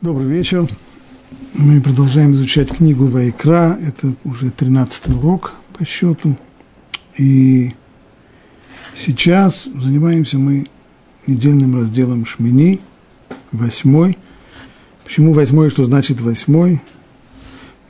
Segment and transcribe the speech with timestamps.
[0.00, 0.68] Добрый вечер.
[1.54, 3.78] Мы продолжаем изучать книгу Вайкра.
[3.80, 6.36] Это уже 13 урок по счету.
[7.16, 7.72] И
[8.94, 10.66] сейчас занимаемся мы
[11.26, 12.80] недельным разделом Шмини,
[13.52, 14.18] восьмой.
[15.04, 16.82] Почему восьмой, что значит восьмой?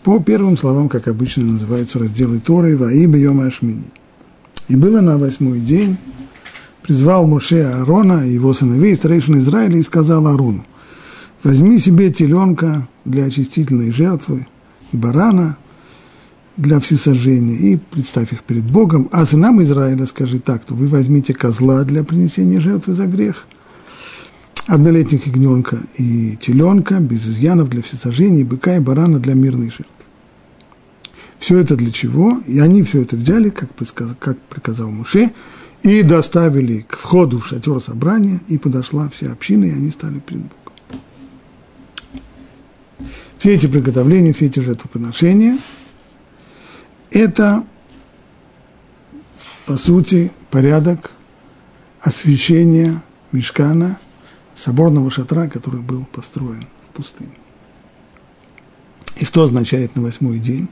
[0.05, 3.91] По первым словам, как обычно называются разделы Торы, Ваиба Йома Шмини.
[4.69, 5.97] И было на восьмой день,
[6.83, 10.65] призвал Моше Аарона и его сыновей, старейшин Израиля, и сказал Аарону,
[11.45, 14.47] возьми себе теленка для очистительной жертвы,
[14.93, 15.57] барана
[16.57, 21.35] для всесожжения, и представь их перед Богом, а сынам Израиля скажи так, то вы возьмите
[21.35, 23.47] козла для принесения жертвы за грех,
[24.67, 29.89] однолетних ягненка и теленка, без изъянов для всесожжения, быка и барана для мирной жертвы.
[31.39, 32.41] Все это для чего?
[32.47, 35.33] И они все это взяли, как, приказал, как приказал Муше,
[35.83, 40.43] и доставили к входу в шатер собрания, и подошла вся община, и они стали перед
[40.43, 40.64] Богом.
[43.39, 45.59] Все эти приготовления, все эти жертвоприношения–
[47.11, 47.65] это,
[49.67, 51.13] по сути, порядок
[52.01, 53.99] освящения мешкана,
[54.55, 57.35] соборного шатра, который был построен в пустыне.
[59.17, 60.69] И что означает на восьмой день?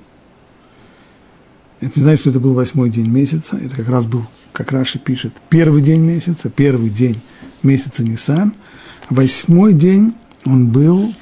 [1.80, 4.98] Это не значит, что это был восьмой день месяца, это как раз был, как Раши
[4.98, 7.20] пишет, первый день месяца, первый день
[7.62, 8.54] месяца Нисан.
[9.10, 11.14] Восьмой день он был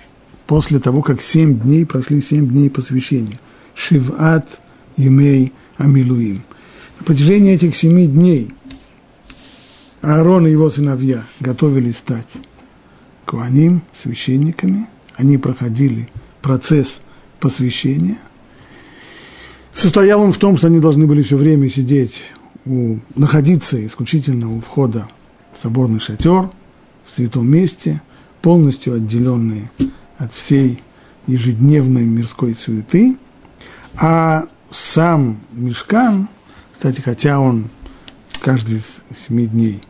[0.51, 3.39] после того, как семь дней прошли семь дней посвящения.
[3.73, 4.61] Шиват
[4.97, 6.43] Юмей Амилуим.
[6.99, 8.53] На протяжении этих семи дней
[10.01, 12.33] Аарон и его сыновья готовились стать
[13.27, 14.89] куаним, священниками.
[15.15, 16.09] Они проходили
[16.43, 17.01] процесс
[17.39, 18.19] посвящения–
[19.73, 22.23] Состоял он в том, что они должны были все время сидеть,
[22.67, 25.09] у, находиться исключительно у входа
[25.53, 26.51] в соборный шатер,
[27.07, 28.03] в святом месте,
[28.43, 29.71] полностью отделенные
[30.21, 30.83] от всей
[31.27, 33.17] ежедневной мирской суеты,
[33.97, 36.29] а сам мешкан,
[36.73, 37.69] кстати, хотя он
[38.41, 39.83] каждый из семи дней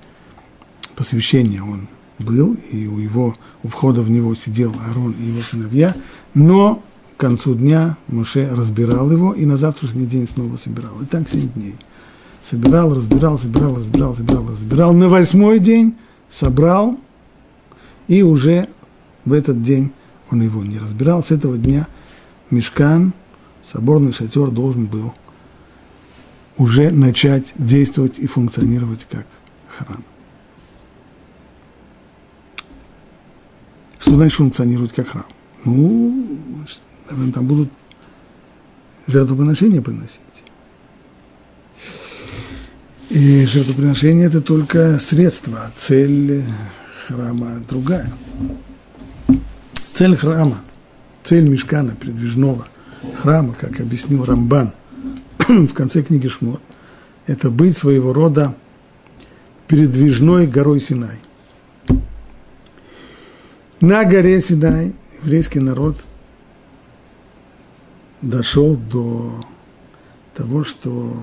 [0.94, 1.88] посвящения он
[2.18, 5.94] был, и у его, у входа в него сидел Арон и его сыновья,
[6.34, 6.82] но
[7.16, 11.00] к концу дня Моше разбирал его и на завтрашний день снова собирал.
[11.02, 11.76] И так семь дней.
[12.48, 14.92] Собирал, разбирал, собирал, разбирал, собирал, разбирал.
[14.92, 15.96] На восьмой день
[16.30, 16.98] собрал,
[18.08, 18.68] и уже
[19.24, 19.92] в этот день
[20.30, 21.22] он его не разбирал.
[21.22, 21.88] С этого дня
[22.50, 23.12] мешкан,
[23.62, 25.14] соборный шатер должен был
[26.56, 29.26] уже начать действовать и функционировать как
[29.68, 30.04] храм.
[33.98, 35.26] Что значит функционировать как храм?
[35.64, 37.70] Ну, значит, наверное, там будут
[39.06, 40.20] жертвоприношения приносить.
[43.10, 46.44] И жертвоприношение– это только средство, а цель
[47.06, 48.10] храма другая.
[50.00, 50.56] Цель храма,
[51.22, 52.66] цель мешкана, передвижного
[53.16, 54.72] храма, как объяснил Рамбан
[55.38, 56.62] в конце книги Шмот,
[57.26, 58.54] это быть своего рода
[59.68, 61.18] передвижной горой Синай.
[63.82, 66.00] На горе Синай еврейский народ
[68.22, 69.44] дошел до
[70.34, 71.14] того, что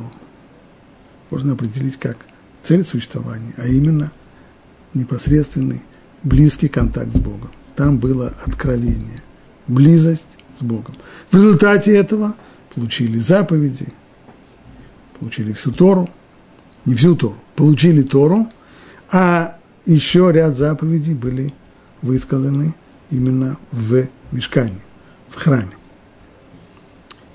[1.31, 2.17] можно определить как
[2.61, 4.11] цель существования, а именно
[4.93, 5.81] непосредственный
[6.21, 7.49] близкий контакт с Богом.
[7.77, 9.21] Там было откровение,
[9.67, 10.25] близость
[10.59, 10.95] с Богом.
[11.29, 12.35] В результате этого
[12.75, 13.87] получили заповеди,
[15.19, 16.09] получили всю Тору,
[16.83, 18.47] не всю Тору, получили Тору,
[19.09, 21.53] а еще ряд заповедей были
[22.01, 22.75] высказаны
[23.09, 24.81] именно в мешкане,
[25.29, 25.77] в храме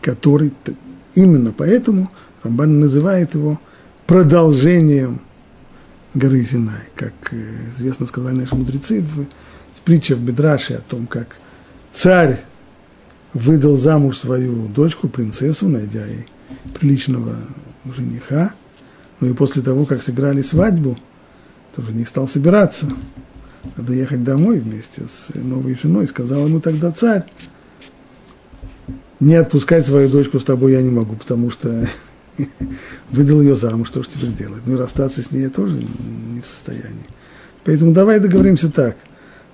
[0.02, 0.52] который
[1.14, 2.10] именно поэтому
[2.42, 3.58] Рамбан называет его
[4.06, 5.20] продолжением
[6.12, 9.26] горы Синай, как э, известно сказали наши мудрецы в,
[9.72, 11.36] в притче в Бедраше о том, как
[11.92, 12.40] царь
[13.34, 16.26] выдал замуж свою дочку, принцессу, найдя ей
[16.78, 17.36] приличного
[17.84, 18.54] жениха,
[19.20, 20.98] ну и после того, как сыграли свадьбу,
[21.74, 22.88] то жених стал собираться,
[23.76, 27.24] надо ехать домой вместе с новой женой, сказал ему тогда царь,
[29.20, 31.88] не отпускать свою дочку с тобой я не могу, потому что
[33.10, 34.62] выдал ее замуж, что же теперь делать?
[34.66, 37.06] Ну и расстаться с ней я тоже не в состоянии.
[37.64, 38.96] Поэтому давай договоримся так.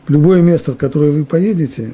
[0.09, 1.93] Любое место, в которое вы поедете,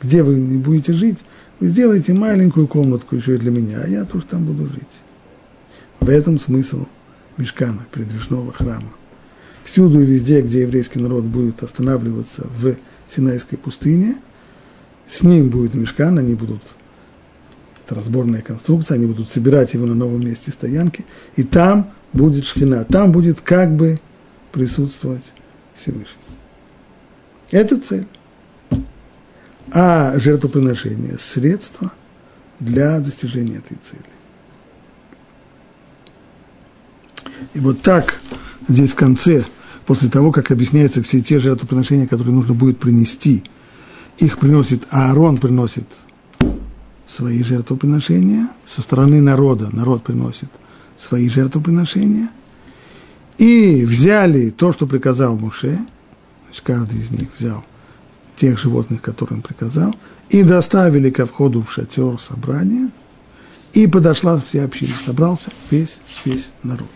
[0.00, 1.18] где вы не будете жить,
[1.58, 4.82] вы сделаете маленькую комнатку еще и для меня, а я тоже там буду жить.
[6.00, 6.86] В этом смысл
[7.36, 8.90] мешкана, предвижного храма.
[9.64, 12.76] Всюду и везде, где еврейский народ будет останавливаться в
[13.08, 14.16] Синайской пустыне,
[15.08, 16.62] с ним будет мешкан, они будут
[17.84, 21.04] это разборная конструкция, они будут собирать его на новом месте стоянки,
[21.36, 23.98] и там будет шхина, там будет как бы
[24.52, 25.32] присутствовать
[25.74, 26.41] Всевышний.
[27.52, 28.06] Это цель.
[29.70, 31.92] а жертвоприношение– средство
[32.60, 34.02] для достижения этой цели.
[37.54, 38.20] И вот так
[38.68, 39.44] здесь в конце,
[39.86, 43.44] после того, как объясняются все те жертвоприношения, которые нужно будет принести,
[44.18, 45.86] их приносит, Аарон приносит
[47.06, 50.48] свои жертвоприношения, со стороны народа народ приносит
[50.98, 52.30] свои жертвоприношения,
[53.38, 55.78] и взяли то, что приказал Муше,
[56.52, 57.64] значит, каждый из них взял
[58.36, 59.94] тех животных, которые он приказал,
[60.28, 62.90] и доставили ко входу в шатер собрания,
[63.72, 66.88] и подошла вся община, собрался весь, весь народ.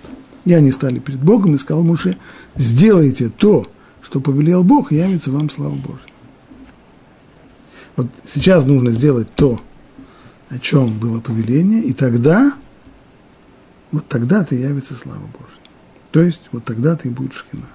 [0.45, 2.17] И они стали перед Богом и сказал Муше,
[2.55, 3.67] сделайте то,
[4.03, 6.01] что повелел Бог, и явится вам слава Божия.
[7.97, 9.61] Вот сейчас нужно сделать то,
[10.51, 12.53] о чем было повеление, и тогда,
[13.91, 15.63] вот тогда-то явится слава Божья.
[16.13, 17.67] То есть, вот тогда-то и будет шхина.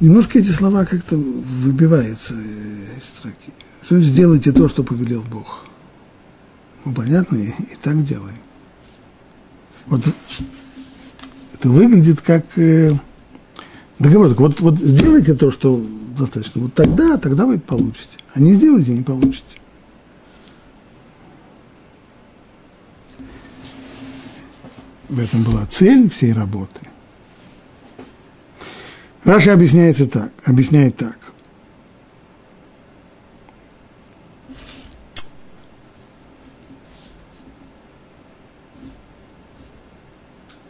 [0.00, 3.52] Немножко эти слова как-то выбиваются из строки.
[3.82, 5.66] Что сделайте то, что повелел Бог.
[6.86, 8.38] Ну, понятно, и, и так делаем.
[9.86, 10.02] Вот
[11.52, 12.92] это выглядит как э,
[13.98, 14.28] договор.
[14.28, 15.84] Вот, вот сделайте то, что
[16.16, 16.62] достаточно.
[16.62, 18.18] Вот тогда, тогда вы это получите.
[18.32, 19.44] А не сделайте, не получите.
[25.10, 26.89] В этом была цель всей работы.
[29.24, 31.18] Раша объясняется так, объясняет так.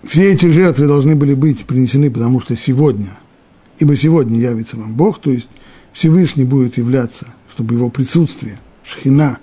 [0.02, 3.16] Все эти жертвы должны были быть принесены, потому что сегодня,
[3.78, 5.48] ибо сегодня явится вам Бог, то есть
[5.92, 9.38] Всевышний будет являться, чтобы его присутствие, шхина,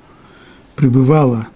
[0.75, 1.47] пребывало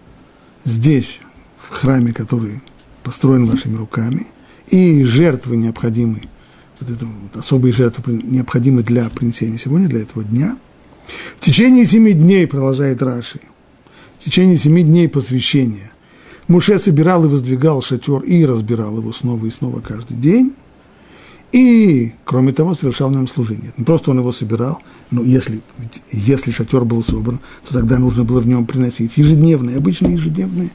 [0.63, 1.19] здесь,
[1.57, 2.61] в храме, который
[3.03, 4.27] построен вашими руками,
[4.67, 6.21] и жертвы необходимы,
[6.81, 10.57] вот это вот особые жертвы необходимы для принесения сегодня, для этого дня.
[11.37, 13.39] В течение семи дней, продолжает Раши,
[14.19, 15.91] в течение семи дней посвящения
[16.51, 20.53] Муше собирал и воздвигал шатер и разбирал его снова и снова каждый день.
[21.53, 23.71] И, кроме того, совершал в нем служение.
[23.77, 24.81] Не просто он его собирал,
[25.11, 25.61] но если,
[26.11, 30.71] если шатер был собран, то тогда нужно было в нем приносить ежедневные, обычные ежедневные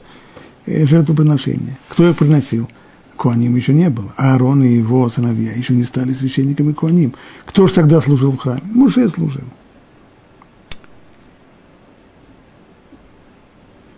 [0.65, 1.77] э, жертвоприношения.
[1.89, 2.67] Кто их приносил?
[3.17, 4.13] Куаним еще не было.
[4.15, 7.13] Аарон и его сыновья еще не стали священниками Куаним.
[7.45, 8.61] Кто же тогда служил в храме?
[8.63, 9.43] Муше служил.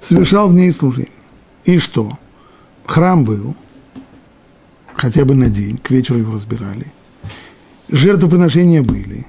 [0.01, 1.11] Совершал в ней служение.
[1.65, 2.17] И что?
[2.85, 3.55] Храм был,
[4.95, 6.91] хотя бы на день, к вечеру его разбирали.
[7.89, 9.27] Жертвоприношения были.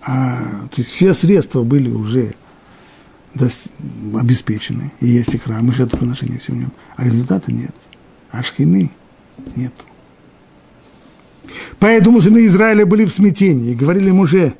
[0.00, 0.38] А,
[0.70, 2.34] то есть все средства были уже
[4.14, 4.92] обеспечены.
[5.00, 6.72] И есть и храм, и жертвоприношения, все в нем.
[6.96, 7.74] А результата нет.
[8.32, 8.90] А шхины
[9.54, 9.72] нет.
[11.78, 14.54] Поэтому сыны Израиля были в смятении и говорили Муже,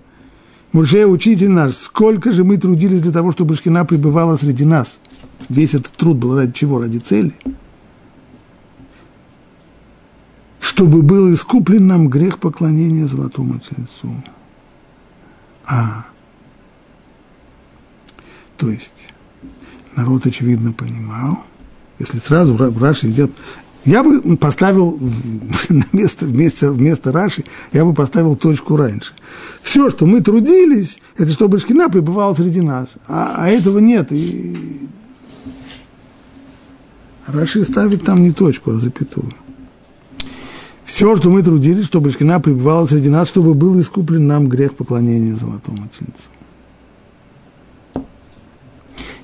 [0.72, 5.00] Муже, учитель наш, сколько же мы трудились для того, чтобы шхина пребывала среди нас–
[5.48, 6.80] Весь этот труд был ради чего?
[6.80, 7.34] Ради цели.
[10.60, 14.08] Чтобы был искуплен нам грех поклонения золотому тельцу.
[15.64, 16.06] А,
[18.56, 19.12] то есть
[19.96, 21.44] народ, очевидно, понимал,
[21.98, 23.30] если сразу Раши идет,
[23.84, 24.98] я бы поставил
[25.68, 29.12] на место, вместо, вместо Раши, я бы поставил точку раньше.
[29.62, 32.94] Все, что мы трудились, это чтобы Шкина пребывала среди нас.
[33.08, 34.12] А, а этого нет.
[34.12, 34.88] И
[37.26, 39.32] Раши ставит там не точку, а запятую.
[40.84, 45.34] Все, что мы трудились, чтобы Шкина пребывала среди нас, чтобы был искуплен нам грех поклонения
[45.34, 46.28] золотому тельцу.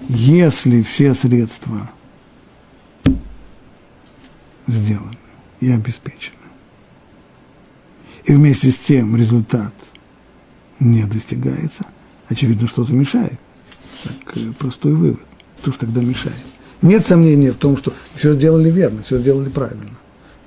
[0.09, 1.91] Если все средства
[4.69, 5.19] сделаны
[5.61, 6.37] и обеспечены,
[8.25, 9.75] и вместе с тем результат
[10.79, 11.87] не достигается,
[12.29, 13.39] очевидно, что-то мешает.
[14.05, 15.27] Так, э, простой вывод.
[15.61, 16.37] Что ж тогда мешает?
[16.83, 19.91] Нет сомнения в том, что все сделали верно, все сделали правильно.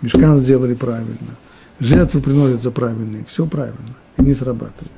[0.01, 1.35] Мешкан сделали правильно.
[1.79, 3.95] Жертвы приносятся правильные, все правильно.
[4.17, 4.91] И не срабатывает.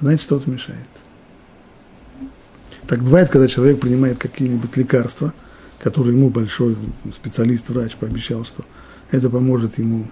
[0.00, 0.78] Значит, что-то мешает.
[2.86, 5.32] Так бывает, когда человек принимает какие-нибудь лекарства,
[5.84, 6.76] которые ему большой
[7.12, 8.64] специалист, врач пообещал, что
[9.10, 10.06] это поможет ему.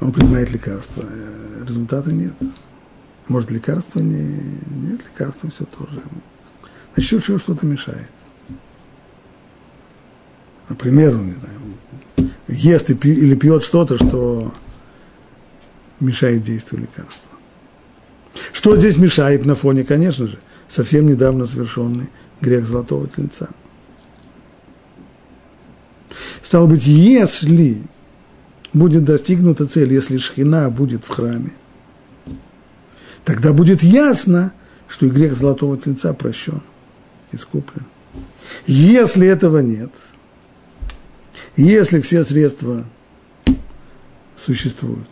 [0.00, 2.32] Он принимает лекарства, а результата нет.
[3.28, 4.22] Может, лекарства не...
[4.88, 6.00] Нет, лекарства все тоже.
[6.94, 8.08] Значит, что-то мешает
[10.68, 14.54] например, не знаю, ест или пьет что-то, что
[16.00, 17.30] мешает действию лекарства.
[18.52, 22.08] Что здесь мешает на фоне, конечно же, совсем недавно совершенный
[22.40, 23.48] грех золотого тельца.
[26.42, 27.82] Стало быть, если
[28.72, 31.52] будет достигнута цель, если шхина будет в храме,
[33.24, 34.52] тогда будет ясно,
[34.88, 36.62] что и грех золотого тельца прощен,
[37.32, 37.86] искуплен.
[38.66, 39.90] Если этого нет,
[41.56, 42.86] если все средства
[44.36, 45.08] существуют,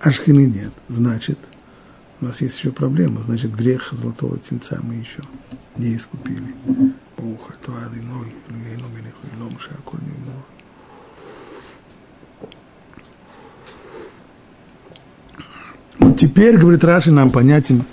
[0.00, 1.38] а шхины нет, значит,
[2.20, 5.22] у нас есть еще проблема, значит, грех золотого тельца мы еще
[5.76, 6.54] не искупили.
[15.98, 17.84] Вот теперь, говорит Раши, нам понятен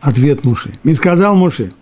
[0.00, 0.78] ответ Муши.
[0.82, 1.72] И сказал Муше,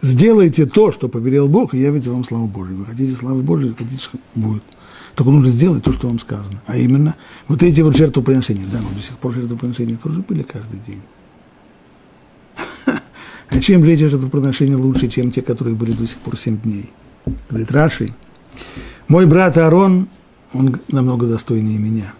[0.00, 2.76] сделайте то, что повелел Бог, и явится вам слава Божия.
[2.76, 4.62] Вы хотите славы Божией, хотите, что будет.
[5.16, 6.62] Только нужно сделать то, что вам сказано.
[6.66, 7.16] А именно,
[7.48, 8.66] вот эти вот жертвоприношения.
[8.70, 11.02] Да, но до сих пор жертвоприношения тоже были каждый день.
[13.48, 16.90] А чем эти жертвоприношения лучше, чем те, которые были до сих пор семь дней?
[17.48, 18.14] Говорит Раши,
[19.08, 20.08] мой брат Аарон,
[20.52, 22.12] он намного достойнее меня.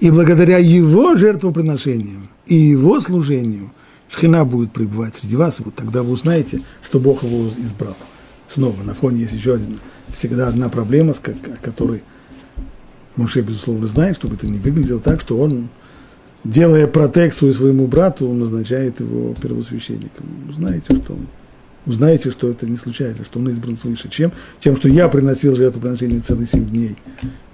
[0.00, 3.70] И благодаря его жертвоприношениям и его служению
[4.08, 7.96] Шхина будет пребывать среди вас, и вот тогда вы узнаете, что Бог его избрал.
[8.48, 9.78] Снова на фоне есть еще один,
[10.12, 11.20] всегда одна проблема, с
[11.62, 12.02] которой
[13.16, 15.68] Муше, безусловно, знает, чтобы это не выглядело так, что он,
[16.44, 20.26] делая протекцию своему брату, он назначает его первосвященником.
[20.48, 21.26] Узнаете, что он
[21.86, 26.20] узнаете, что это не случайно, что он избран свыше, чем тем, что я приносил жертвоприношение
[26.20, 26.96] целые семь дней,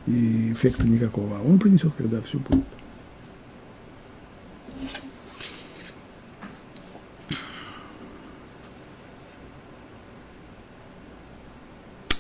[0.07, 1.39] и эффекта никакого.
[1.39, 2.65] А он принесет, когда все будет.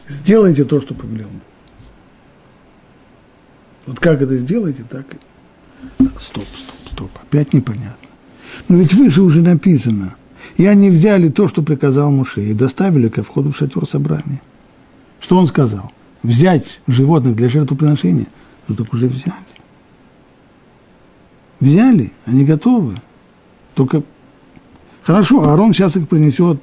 [0.09, 1.43] Сделайте то, что повелел Бог.
[3.87, 5.19] Вот как это сделаете, так и...
[6.19, 8.09] Стоп, стоп, стоп, опять непонятно.
[8.69, 10.17] Но ведь выше уже написано.
[10.57, 14.41] И они взяли то, что приказал Муше, и доставили ко входу в шатер собрания.
[15.21, 15.93] Что он сказал?
[16.23, 18.27] Взять животных для жертвоприношения?
[18.67, 19.35] Ну так уже взяли.
[21.61, 22.97] Взяли, они готовы.
[23.75, 24.03] Только
[25.03, 26.63] хорошо, Аарон сейчас их принесет,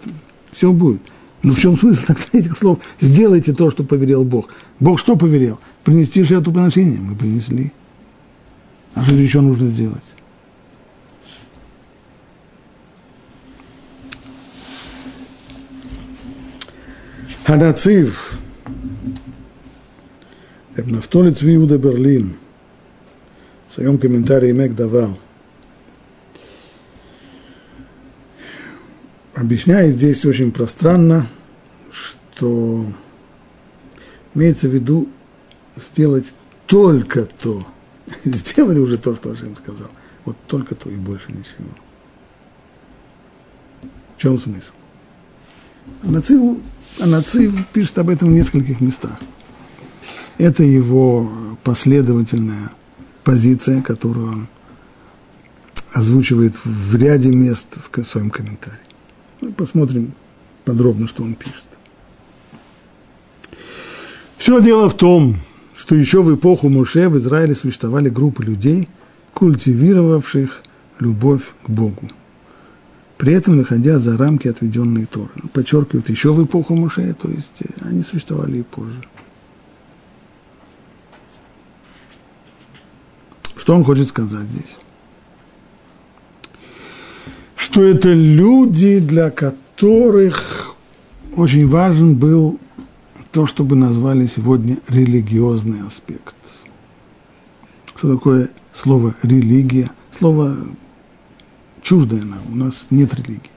[0.52, 1.02] все будет.
[1.44, 2.80] Но в чем смысл тогда этих слов?
[3.02, 4.50] Сделайте то, что повелел Бог.
[4.80, 5.60] Бог что повелел?
[5.84, 7.00] Принести жертвоприношение.
[7.00, 7.74] Мы принесли.
[8.96, 10.02] А что еще нужно сделать?
[17.46, 18.40] Ханацив.
[20.76, 22.38] Рабнафтолец Виуда Берлин.
[23.70, 25.20] В своем комментарии Мек давал.
[29.36, 31.28] Объясняет здесь очень пространно,
[31.92, 32.86] что
[34.34, 35.10] имеется в виду
[35.76, 36.34] сделать
[36.68, 37.66] только то.
[38.24, 39.90] Сделали уже то, что Ашем сказал.
[40.26, 41.70] Вот только то и больше ничего.
[44.18, 44.74] В чем смысл?
[46.04, 46.58] Анацив,
[47.00, 49.20] Анацив пишет об этом в нескольких местах.
[50.38, 51.32] Это его
[51.64, 52.72] последовательная
[53.24, 54.48] позиция, которую он
[55.92, 58.83] озвучивает в ряде мест в своем комментарии.
[59.44, 60.14] Ну, посмотрим
[60.64, 61.66] подробно, что он пишет.
[64.38, 65.36] Все дело в том,
[65.76, 68.88] что еще в эпоху Муше в Израиле существовали группы людей,
[69.34, 70.64] культивировавших
[71.00, 72.10] любовь к Богу,
[73.18, 75.32] при этом выходя за рамки, отведенные Торы.
[75.52, 79.04] Подчеркивает, еще в эпоху Муше, то есть э, они существовали и позже.
[83.58, 84.78] Что он хочет сказать здесь?
[87.74, 90.76] Что это люди, для которых
[91.36, 92.60] очень важен был
[93.32, 96.36] то, что бы назвали сегодня религиозный аспект.
[97.96, 99.90] Что такое слово религия?
[100.16, 100.56] Слово
[101.82, 103.50] чуждое нам, у нас нет религии.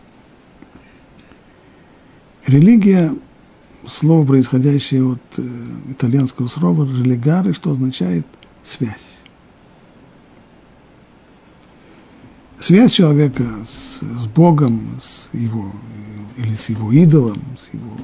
[2.47, 3.15] Религия–
[3.87, 5.43] слово, происходящее от э,
[5.91, 8.25] итальянского слова «религаре», что означает
[8.65, 9.16] «связь».
[12.67, 15.71] Связь человека с, с Богом, с его,
[16.37, 17.97] или с его идолом, с его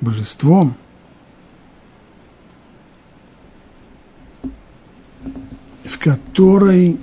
[0.00, 0.74] божеством,
[5.84, 6.98] в которой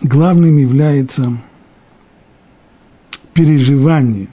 [0.00, 1.36] главным является
[3.34, 4.28] переживание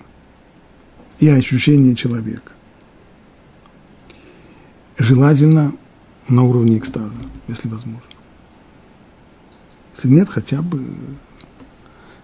[1.20, 2.53] и ощущение человека.
[4.98, 5.74] Желательно
[6.29, 7.17] на уровне экстаза,
[7.50, 8.10] если возможно.
[10.08, 10.81] Нет, хотя бы,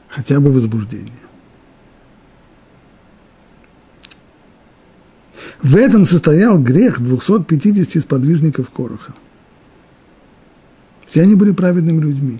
[0.07, 1.13] хотя бы возбуждение.
[5.61, 9.13] В этом состоял грех 250 сподвижников Короха.
[11.07, 12.39] Все они были праведными людьми.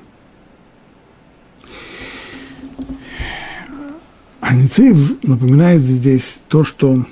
[4.39, 7.05] Аницеев напоминает здесь то, что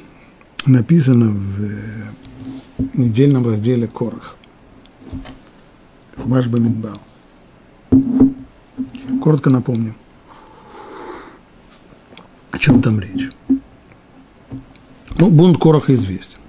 [0.65, 2.05] написано в э,
[2.93, 4.37] недельном разделе Корах.
[6.17, 7.01] Хумаш Бамидбал.
[9.21, 9.95] Коротко напомню,
[12.51, 13.29] о чем там речь.
[15.17, 16.39] Ну, бунт Короха известен.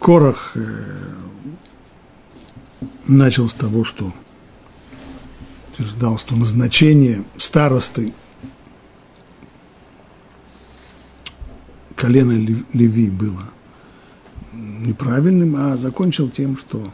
[0.00, 1.16] Корах э,
[3.06, 4.12] начал с того, что
[5.70, 8.12] утверждал, что назначение старосты
[11.94, 12.32] колена
[12.72, 13.44] Леви было
[14.52, 16.92] неправильным, а закончил тем, что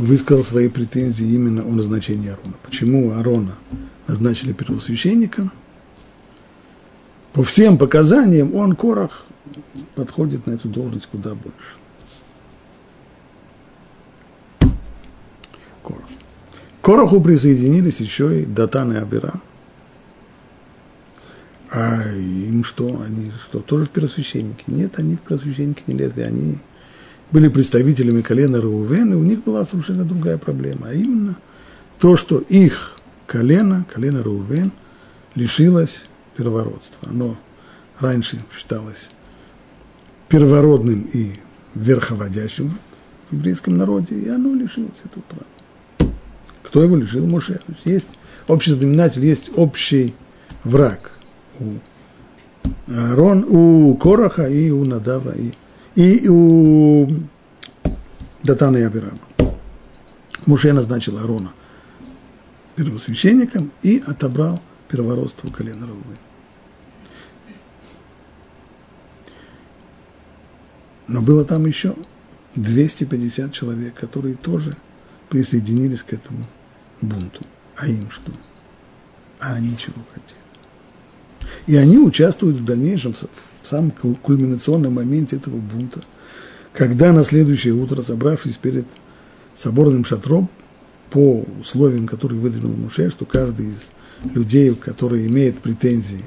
[0.00, 2.54] высказал свои претензии именно о назначении Арона.
[2.62, 3.56] Почему Арона
[4.06, 5.52] назначили первосвященником?
[7.32, 9.26] По всем показаниям он, Корах,
[9.94, 11.76] подходит на эту должность куда больше.
[15.82, 16.08] Корах.
[16.80, 19.34] Кораху присоединились еще и Датан и Абира.
[21.70, 23.00] А им что?
[23.00, 24.64] Они что, тоже в первосвященники?
[24.66, 26.22] Нет, они в первосвященники не лезли.
[26.22, 26.58] Они
[27.30, 30.88] были представителями колена Раувен, и у них была совершенно другая проблема.
[30.88, 31.36] А именно
[31.98, 32.96] то, что их
[33.26, 34.72] колено, колено Раувен,
[35.34, 36.06] лишилось
[36.36, 37.08] первородства.
[37.08, 37.36] Оно
[37.98, 39.10] раньше считалось
[40.28, 41.32] первородным и
[41.74, 42.78] верховодящим
[43.30, 46.12] в еврейском народе, и оно лишилось этого права.
[46.62, 47.26] Кто его лишил?
[47.26, 47.60] Моше.
[47.84, 48.08] Есть
[48.48, 50.14] общий знаменатель, есть общий
[50.64, 51.12] враг
[51.58, 51.74] у
[52.88, 55.52] Аарон, у Короха и у Надава, и,
[56.00, 57.08] и у
[58.42, 59.18] Датана и Абирама.
[60.46, 61.52] Муше назначил Аарона
[62.74, 66.16] первосвященником и отобрал первородство у колена Рувы.
[71.06, 71.94] Но было там еще
[72.54, 74.76] 250 человек, которые тоже
[75.28, 76.46] присоединились к этому
[77.02, 77.44] бунту.
[77.76, 78.32] А им что?
[79.38, 80.40] А они чего хотели?
[81.66, 86.02] И они участвуют в дальнейшем, в самом кульминационном моменте этого бунта,
[86.72, 88.86] когда на следующее утро, собравшись перед
[89.56, 90.48] соборным шатром,
[91.10, 93.90] по условиям, которые выдвинул Муше, что каждый из
[94.22, 96.24] людей, которые имеют претензии,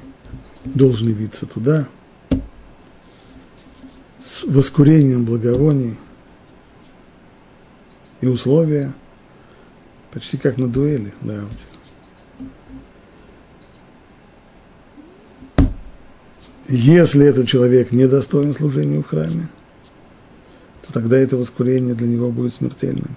[0.64, 1.88] должен явиться туда,
[4.24, 5.98] с воскурением благовоний
[8.20, 8.92] и условия,
[10.12, 11.44] почти как на дуэли, да,
[16.68, 19.48] Если этот человек не достоин служения в храме,
[20.82, 23.16] то тогда это воскурение для него будет смертельным.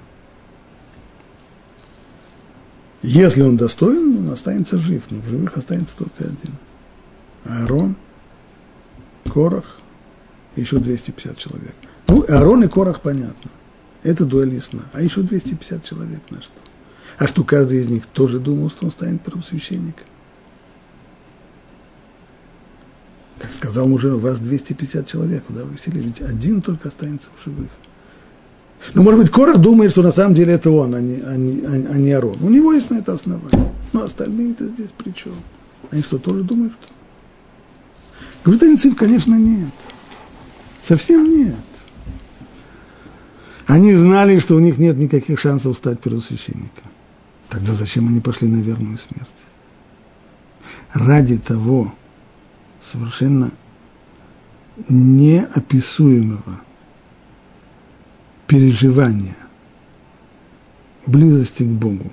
[3.02, 6.56] Если он достоин, он останется жив, но в живых останется только один.
[7.46, 7.96] Аарон,
[9.32, 9.78] Корах,
[10.56, 11.76] еще 250 человек.
[12.08, 13.52] Ну, Аарон и Корах понятно.
[14.04, 14.84] Это дуэль ясна.
[14.94, 16.60] А еще 250 человек на что?
[17.18, 20.06] А что каждый из них тоже думал, что он станет первосвященником?
[23.40, 26.22] Как сказал мужу, у вас 250 человек, куда вы вселились?
[26.22, 27.70] Один только останется в живых.
[28.94, 31.66] Ну, может быть, Корах думает, что на самом деле это он, а не, а не,
[31.66, 32.38] а не Арон.
[32.42, 33.74] У него есть на это основание.
[33.94, 35.34] Но остальные-то здесь при чем?
[35.92, 36.94] Они что, тоже думают, что?
[38.44, 39.74] Говорит, Анцив, конечно, нет.
[40.82, 41.56] Совсем нет.
[43.66, 46.86] Они знали, что у них нет никаких шансов стать первосвященником.
[47.50, 49.28] Тогда зачем они пошли на верную смерть?
[50.94, 51.94] Ради того,
[52.92, 53.52] совершенно
[54.90, 56.62] неописуемого
[58.48, 59.36] переживания
[61.06, 62.12] близости к Богу,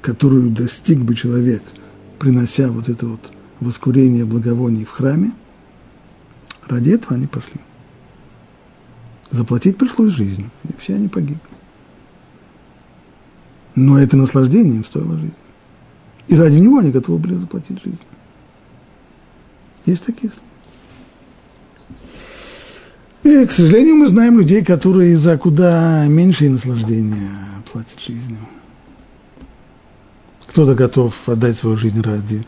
[0.00, 1.62] которую достиг бы человек,
[2.18, 5.32] принося вот это вот воскурение благовоний в храме,
[6.66, 7.60] ради этого они пошли.
[9.30, 11.40] Заплатить пришлось жизнью, и все они погибли.
[13.74, 15.32] Но это наслаждение им стоило жизни.
[16.28, 17.98] И ради него они готовы были заплатить жизнь.
[19.88, 20.32] Есть таких.
[23.22, 27.30] И, к сожалению, мы знаем людей, которые за куда меньшее наслаждения
[27.72, 28.46] платят жизнью.
[30.46, 32.44] Кто-то готов отдать свою жизнь ради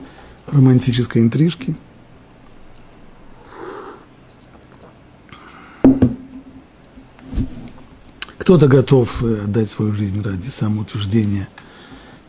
[0.48, 1.74] романтической интрижки.
[8.37, 11.48] Кто-то готов э, отдать свою жизнь ради самоутверждения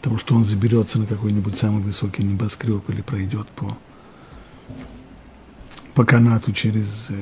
[0.02, 3.78] того, что он заберется на какой-нибудь самый высокий небоскреб или пройдет по
[5.94, 7.16] по канату через э,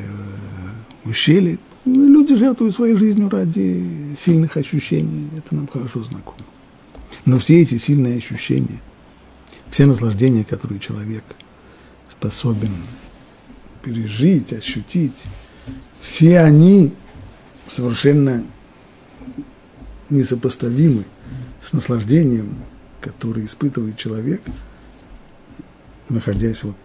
[1.05, 1.57] ущелье.
[1.85, 6.45] Ну, люди жертвуют своей жизнью ради сильных ощущений, это нам хорошо знакомо.
[7.25, 8.81] Но все эти сильные ощущения,
[9.69, 11.23] все наслаждения, которые человек
[12.09, 12.71] способен
[13.83, 15.15] пережить, ощутить,
[16.01, 16.93] все они
[17.67, 18.43] совершенно
[20.09, 21.05] несопоставимы
[21.63, 22.55] с наслаждением,
[23.01, 24.41] которое испытывает человек,
[26.09, 26.75] находясь вот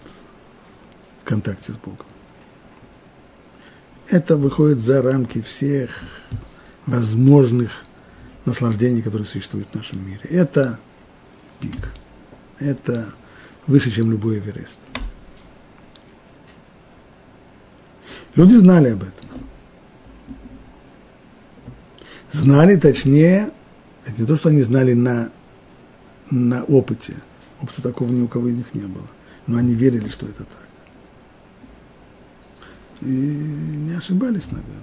[1.24, 2.06] контакте с Богом.
[4.08, 5.90] это выходит за рамки всех
[6.86, 7.84] возможных
[8.44, 10.20] наслаждений, которые существуют в нашем мире.
[10.24, 10.78] Это
[11.60, 11.94] пик.
[12.58, 13.12] Это
[13.66, 14.80] выше, чем любой Эверест.
[18.34, 19.28] Люди знали об этом.
[22.32, 23.50] Знали, точнее,
[24.04, 25.30] это не то, что они знали на,
[26.30, 27.14] на опыте.
[27.62, 29.06] Опыта такого ни у кого из них не было.
[29.46, 30.68] Но они верили, что это так.
[33.02, 34.80] И не ошибались, наверное.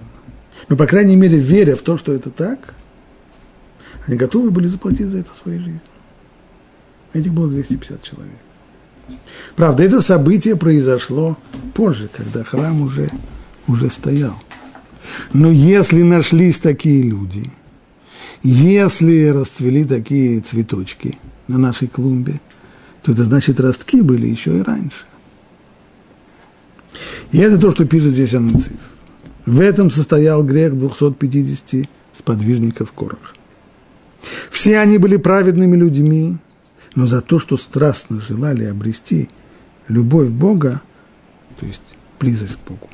[0.68, 2.74] Но, по крайней мере, веря в то, что это так,
[4.06, 5.80] они готовы были заплатить за это своей жизнью.
[7.12, 8.38] Этих было 250 человек.
[9.56, 11.36] Правда, это событие произошло
[11.74, 13.10] позже, когда храм уже,
[13.66, 14.40] уже стоял.
[15.32, 17.50] Но если нашлись такие люди,
[18.42, 22.40] если расцвели такие цветочки на нашей клумбе,
[23.02, 25.04] то это значит, ростки были еще и раньше.
[27.32, 28.76] И это то, что пишет здесь Анциф.
[29.46, 33.34] В этом состоял грех 250 сподвижников Короха.
[34.50, 36.36] Все они были праведными людьми,
[36.94, 39.28] но за то, что страстно желали обрести
[39.88, 40.82] любовь Бога,
[41.58, 41.82] то есть
[42.20, 42.88] близость к Богу,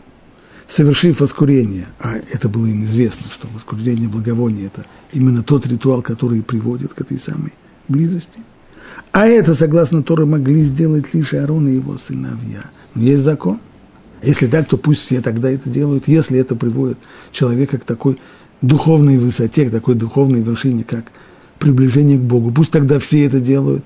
[0.67, 6.43] совершив воскурение, а это было им известно, что воскурение благовония– это именно тот ритуал, который
[6.43, 7.53] приводит к этой самой
[7.89, 8.41] близости.
[9.13, 12.65] А это, согласно Торы, могли сделать лишь Аарон и его сыновья.
[12.95, 13.61] Но есть закон.
[14.23, 16.99] Если так, то пусть все тогда это делают, если это приводит
[17.31, 18.19] человека к такой
[18.63, 21.13] духовной высоте, к такой духовной вершине, как
[21.59, 22.51] приближение к Богу.
[22.51, 23.85] Пусть тогда все это делают.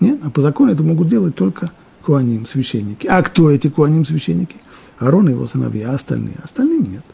[0.00, 1.70] Нет, а по закону это могут делать только
[2.02, 3.06] куаним, священники.
[3.06, 4.56] А кто эти куаним, священники?
[4.98, 6.36] Арон и его сыновья, а остальные?
[6.42, 7.04] Остальным нет.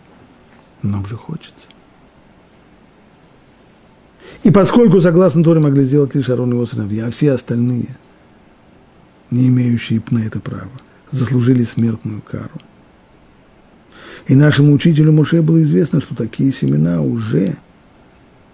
[0.82, 1.68] Нам же хочется.
[4.42, 7.96] И поскольку, согласно Торе, могли сделать лишь Арон и его сыновья, а все остальные,
[9.30, 10.70] не имеющие на это права,
[11.10, 12.60] заслужили смертную кару.
[14.26, 17.56] И нашему учителю Муше было известно, что такие семена уже,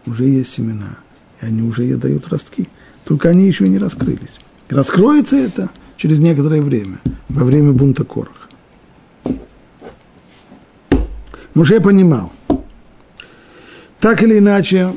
[0.06, 0.98] уже есть семена,
[1.40, 2.68] и они уже дают ростки,
[3.04, 4.40] только они еще не раскрылись.
[4.68, 8.48] Раскроется это через некоторое время, во время бунта Короха.
[11.54, 12.32] Муше понимал,
[14.00, 14.94] так или иначе,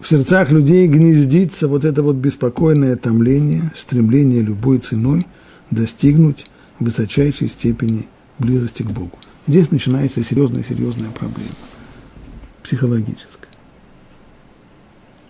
[0.00, 5.26] в сердцах людей гнездится вот это вот беспокойное томление, стремление любой ценой
[5.70, 6.46] достигнуть
[6.80, 9.18] высочайшей степени близости к Богу.
[9.46, 11.54] Здесь начинается серьезная-серьезная проблема,
[12.62, 13.50] психологическая.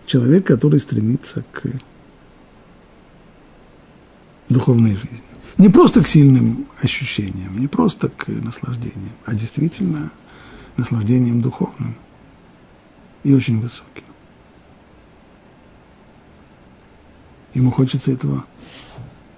[0.05, 1.63] Человек, который стремится к
[4.49, 5.21] духовной жизни.
[5.57, 10.11] Не просто к сильным ощущениям, не просто к наслаждениям, а действительно
[10.77, 11.95] наслаждением духовным
[13.23, 14.03] и очень высоким.
[17.53, 18.45] Ему хочется этого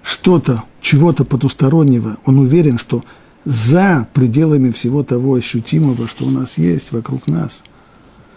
[0.04, 2.18] что-то, чего-то потустороннего.
[2.26, 3.04] Он уверен, что
[3.46, 7.64] за пределами всего того ощутимого, что у нас есть вокруг нас,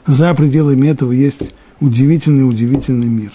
[0.06, 3.32] за пределами этого есть удивительный-удивительный мир.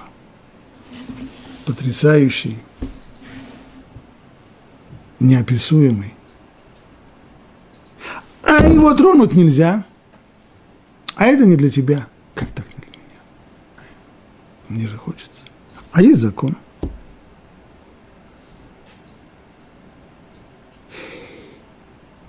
[1.66, 2.58] Потрясающий,
[5.20, 6.14] неописуемый.
[8.44, 9.86] А его тронуть нельзя.
[11.16, 12.08] А это не для тебя.
[12.34, 13.20] Как так не для меня?
[14.70, 15.46] Мне же хочется.
[15.92, 16.56] А есть закон.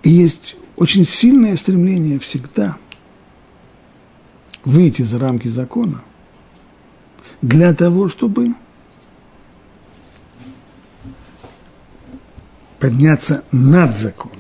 [0.03, 2.77] И есть очень сильное стремление всегда
[4.65, 6.03] выйти за рамки закона
[7.41, 8.55] для того, чтобы
[12.79, 14.39] подняться над законом.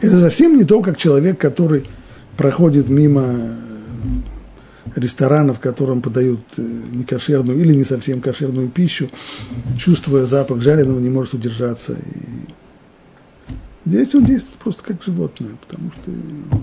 [0.00, 1.86] Это совсем не то, как человек, который
[2.36, 3.56] проходит мимо
[4.96, 9.10] ресторанов, в котором подают э, некошерную или не совсем кошерную пищу,
[9.78, 11.92] чувствуя запах жареного, не может удержаться.
[11.92, 12.52] И
[13.90, 16.10] здесь он действует просто как животное, потому что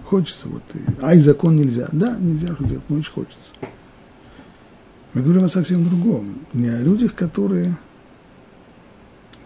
[0.05, 1.87] хочется, вот, и, а и закон нельзя.
[1.91, 3.53] Да, нельзя что делать, но очень хочется.
[5.13, 7.77] Мы говорим о совсем другом, не о людях, которые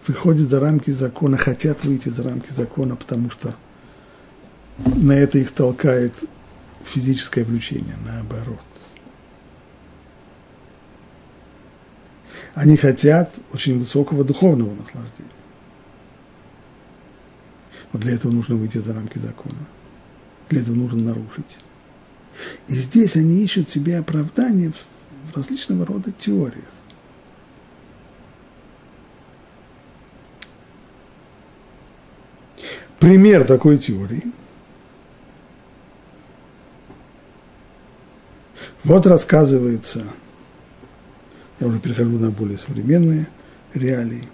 [0.06, 3.54] выходят за рамки закона, хотят выйти за рамки закона, потому что
[4.96, 6.14] на это их толкает
[6.84, 8.60] физическое влечение, наоборот.
[12.54, 15.41] Они хотят очень высокого духовного наслаждения.
[17.92, 19.58] Но для этого нужно выйти за рамки закона.
[20.48, 21.58] Для этого нужно нарушить.
[22.68, 26.64] И здесь они ищут себе оправдание в различного рода теориях.
[32.98, 34.32] Пример такой теории.
[38.84, 40.04] Вот рассказывается–
[41.62, 43.28] я уже перехожу на более современные
[43.72, 44.24] реалии.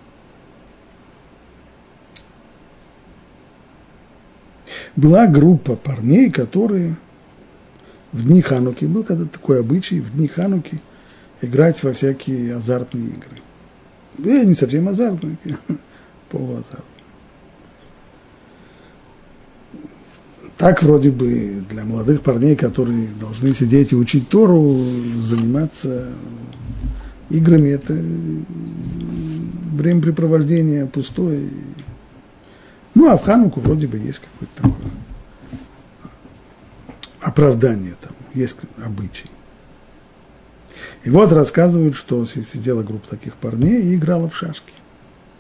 [4.99, 6.97] Была группа парней, которые
[8.11, 10.81] в дни Хануки, был когда-то такой обычай, в дни Хануки
[11.41, 13.39] играть во всякие азартные игры.
[14.19, 15.37] Да, не совсем азартные,
[16.31, 16.83] полуазартные.
[20.57, 24.83] Так вроде бы для молодых парней, которые должны сидеть и учить Тору,
[25.17, 26.09] заниматься
[27.31, 27.97] играми, это
[29.75, 31.49] времяпрепровождение пустое.
[32.99, 34.78] Ну, а в Хануку вроде бы есть какое-то такое
[37.39, 39.31] оправдание там, есть обычай.
[41.05, 44.75] И вот рассказывают, что сидела группа таких парней и играла в шашки.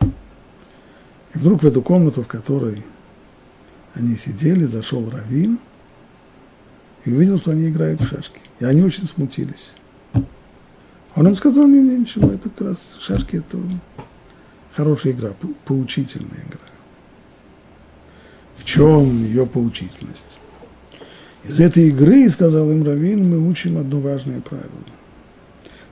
[0.01, 2.85] И вдруг в эту комнату, в которой
[3.95, 5.59] они сидели, зашел Равин
[7.05, 8.41] и увидел, что они играют в шашки.
[8.61, 9.73] И они очень смутились.
[11.17, 13.59] Он им сказал, мне ничего, это как раз шашки, это
[14.77, 15.31] хорошая игра,
[15.65, 16.61] поучительная игра.
[18.57, 20.39] В чем ее поучительность?
[21.45, 24.69] Из этой игры, сказал им Равин, мы учим одно важное правило.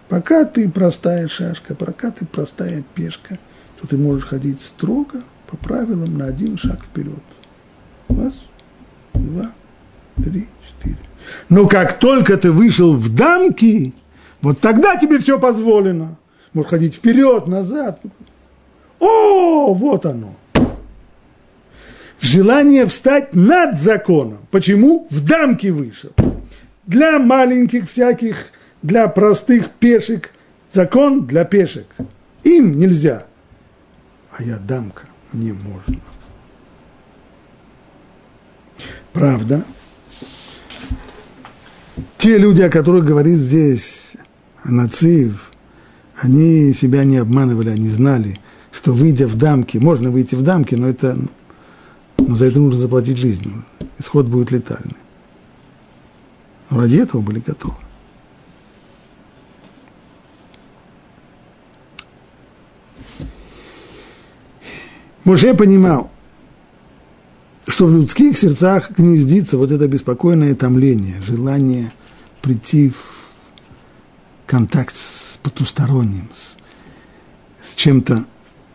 [0.09, 3.39] Пока ты простая шашка, пока ты простая пешка,
[3.81, 7.23] то ты можешь ходить строго по правилам на один шаг вперед.
[8.09, 8.35] Раз,
[9.15, 9.53] два,
[10.17, 10.99] три, четыре.
[11.49, 13.95] Но как только ты вышел в дамки,
[14.43, 16.17] вот тогда тебе все позволено.
[16.53, 18.01] Можешь ходить вперед, назад.
[19.01, 20.35] О, вот оно.
[22.27, 24.39] Желание встать над законом.
[24.51, 25.07] Почему?
[25.11, 26.11] В дамки вышел.
[26.85, 28.51] Для маленьких всяких,
[28.83, 30.33] для простых пешек
[30.73, 31.87] закон для пешек.
[32.43, 33.27] Им нельзя.
[34.37, 36.03] А я дамка, мне можно.
[39.13, 39.65] Правда,
[42.19, 44.17] те люди, о которых говорит здесь
[44.65, 45.53] Нацив,
[46.21, 48.41] они себя не обманывали, они знали,
[48.73, 51.17] что выйдя в дамки, можно выйти в дамки, но это,
[52.19, 53.65] но за это нужно заплатить жизнью.
[53.99, 54.97] Исход будет летальный.
[56.71, 57.77] Но ради этого были готовы.
[65.25, 66.11] Моше понимал,
[67.67, 71.93] что в людских сердцах гнездится вот это беспокойное томление, желание
[72.43, 72.95] прийти в
[74.47, 76.57] контакт с потусторонним, с,
[77.69, 78.25] с чем-то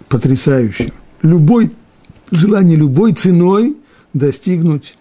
[0.09, 0.93] потрясающим.
[1.21, 1.71] Любой,
[2.31, 3.77] желание любой ценой
[4.13, 4.97] достигнуть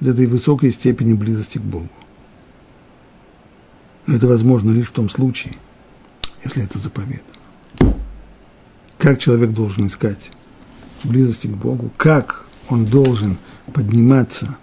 [0.00, 1.88] этой высокой степени близости к Богу.
[4.06, 5.54] Но это возможно лишь в том случае,
[6.44, 7.22] если это заповедано.
[8.98, 10.32] Как человек должен искать
[11.04, 13.38] близости к Богу, как он должен
[13.72, 14.56] подниматься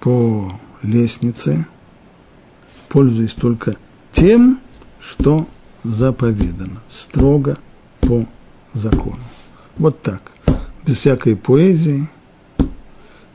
[0.00, 1.66] по лестнице,
[2.88, 3.76] пользуясь только
[4.12, 4.60] тем,
[4.98, 5.48] что
[5.84, 7.58] заповедано, строго
[8.00, 8.26] по
[8.74, 9.22] закону.
[9.76, 10.32] Вот так,
[10.86, 12.08] без всякой поэзии,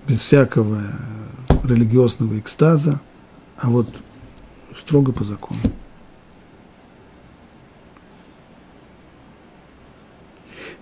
[0.08, 0.81] без всякого
[1.63, 2.99] религиозного экстаза,
[3.58, 3.88] а вот
[4.73, 5.60] строго по закону.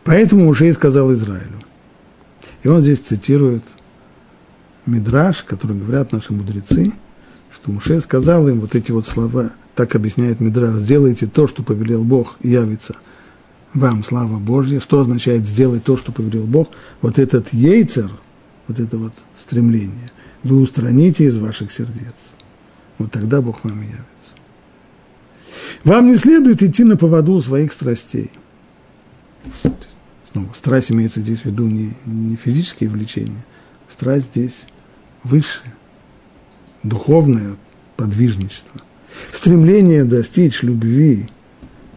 [0.03, 1.61] Поэтому и сказал Израилю.
[2.63, 3.63] И он здесь цитирует
[4.85, 6.91] Мидраш, который говорят наши мудрецы,
[7.53, 12.03] что Муше сказал им вот эти вот слова, так объясняет Мидраш, сделайте то, что повелел
[12.03, 12.95] Бог, явится
[13.73, 14.79] вам слава Божья.
[14.79, 16.69] Что означает сделать то, что повелел Бог?
[17.01, 18.09] Вот этот ейцер,
[18.67, 20.11] вот это вот стремление,
[20.43, 22.15] вы устраните из ваших сердец.
[22.97, 24.03] Вот тогда Бог вам явится.
[25.83, 28.31] Вам не следует идти на поводу своих страстей
[30.33, 33.45] ну, страсть имеется здесь в виду не, не физические влечения,
[33.87, 34.65] страсть здесь
[35.23, 35.63] выше,
[36.81, 37.55] духовное
[37.95, 38.81] подвижничество.
[39.31, 41.29] Стремление достичь любви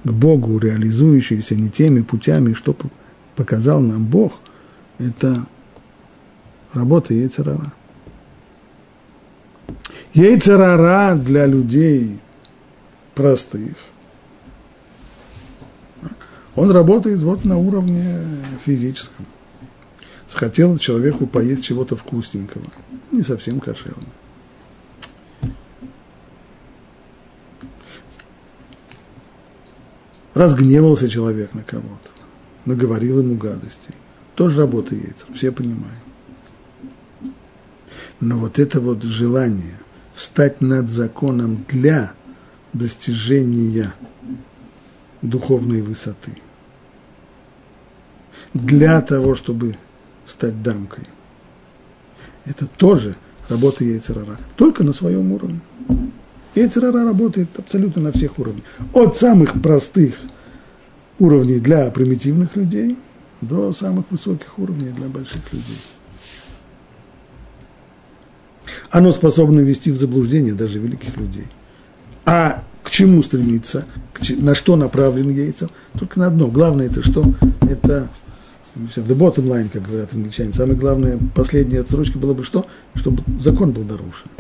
[0.06, 2.76] к Богу, реализующееся не теми путями, что
[3.34, 4.32] показал нам Бог,
[4.98, 5.46] это
[6.72, 7.72] работа Ейцерара.
[10.14, 12.18] Ейцерара для людей
[13.14, 13.76] простых–
[16.56, 18.18] он работает вот на уровне
[18.64, 19.26] физическом.
[20.26, 22.64] Схотел человеку поесть чего-то вкусненького,
[23.12, 24.08] не совсем кошерного.
[30.36, 32.10] Разгневался человек на кого-то,
[32.66, 33.94] наговорил ему гадостей.
[34.34, 35.98] Тоже работа яйца, все понимают.
[38.20, 39.80] Но вот это вот желание
[40.14, 42.12] встать над законом для
[42.72, 43.94] достижения
[45.22, 46.32] духовной высоты–
[48.54, 49.76] для того, чтобы
[50.24, 51.04] стать дамкой.
[52.44, 53.16] Это тоже
[53.48, 55.60] работа яйцерара, только на своем уровне.
[56.56, 58.64] Яйцерара работает абсолютно на всех уровнях.
[58.92, 60.16] От самых простых
[61.18, 62.98] уровней для примитивных людей
[63.40, 65.76] до самых высоких уровней для больших людей.
[68.90, 71.46] оно способно ввести в заблуждение даже великих людей.
[72.24, 73.84] А к чему стремиться,
[74.38, 75.68] на что направлен яйцо?
[75.98, 76.48] Только на одно.
[76.48, 77.24] Главное это что?
[77.62, 78.08] Это
[78.76, 80.52] the bottom line, как говорят англичане.
[80.52, 82.66] Самое главное, последняя отсрочка была бы что?
[82.94, 84.30] Чтобы закон был нарушен.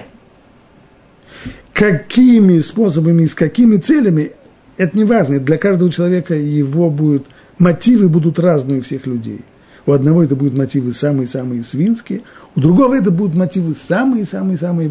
[1.76, 4.32] Какими способами и с какими целями,
[4.76, 5.38] это не важно.
[5.38, 7.26] Для каждого человека его будут,
[7.58, 9.40] мотивы будут разные у всех людей–
[9.86, 12.22] у одного это будут мотивы самые-самые свинские,
[12.56, 14.90] у другого это будут мотивы самые-самые-самые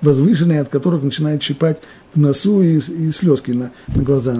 [0.00, 1.78] возвышенные, от которых начинает щипать
[2.14, 4.34] в носу и, и слезки на, на глаза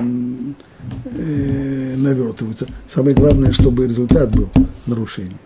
[1.04, 2.66] э, навертываются.
[2.88, 4.48] Самое главное, чтобы результат был
[4.86, 5.36] нарушение.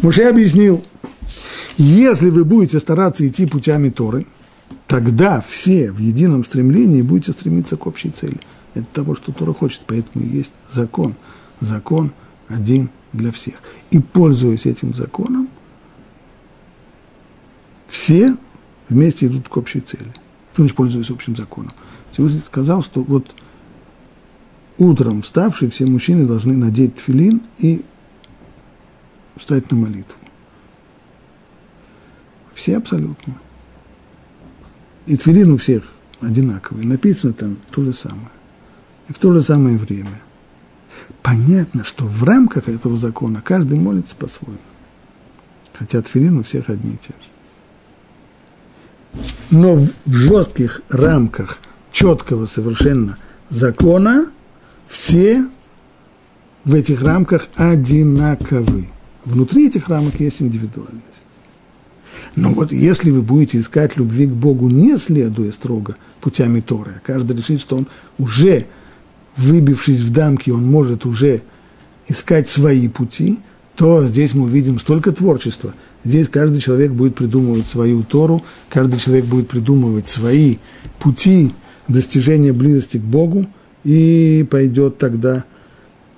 [0.00, 0.84] Муше объяснил,
[1.76, 4.24] если вы будете стараться идти путями Торы,
[4.88, 8.40] тогда все в едином стремлении будете стремиться к общей цели.
[8.74, 11.14] Это того, что Тора хочет, поэтому и есть закон.
[11.60, 12.12] Закон–
[12.48, 13.56] один для всех.
[13.90, 15.48] И пользуясь этим законом,
[17.86, 18.36] все
[18.88, 20.12] вместе идут к общей цели.
[20.52, 21.72] Что значит пользуясь общим законом?
[22.12, 23.34] Всевышний сказал, что вот
[24.78, 27.84] утром вставшие все мужчины должны надеть тфилин и
[29.36, 30.16] встать на молитву.
[32.54, 33.34] Все абсолютно.
[35.08, 35.84] И тфилин у всех
[36.20, 36.84] одинаковый.
[36.84, 38.28] Написано там то же самое.
[39.08, 40.20] И в то же самое время
[41.22, 44.58] понятно, что в рамках этого закона каждый молится по-своему.
[45.72, 47.28] Хотя тфилин у всех одни и те же.
[49.50, 53.16] Но в жестких рамках четкого совершенно
[53.48, 54.26] закона
[54.88, 55.48] все
[56.64, 58.90] в этих рамках одинаковы.
[59.24, 61.07] Внутри этих рамок есть индивидуальность.
[62.40, 67.00] Но вот если вы будете искать любви к Богу, не следуя строго путями Торы, а
[67.04, 68.66] каждый решит, что он уже
[69.36, 71.42] выбившись в дамки, он может уже
[72.06, 73.40] искать свои пути,
[73.76, 75.74] то здесь мы увидим столько творчества.
[76.04, 80.58] Здесь каждый человек будет придумывать свою Тору, каждый человек будет придумывать свои
[81.00, 81.52] пути
[81.88, 83.46] достижения близости к Богу,
[83.82, 85.44] и пойдет тогда,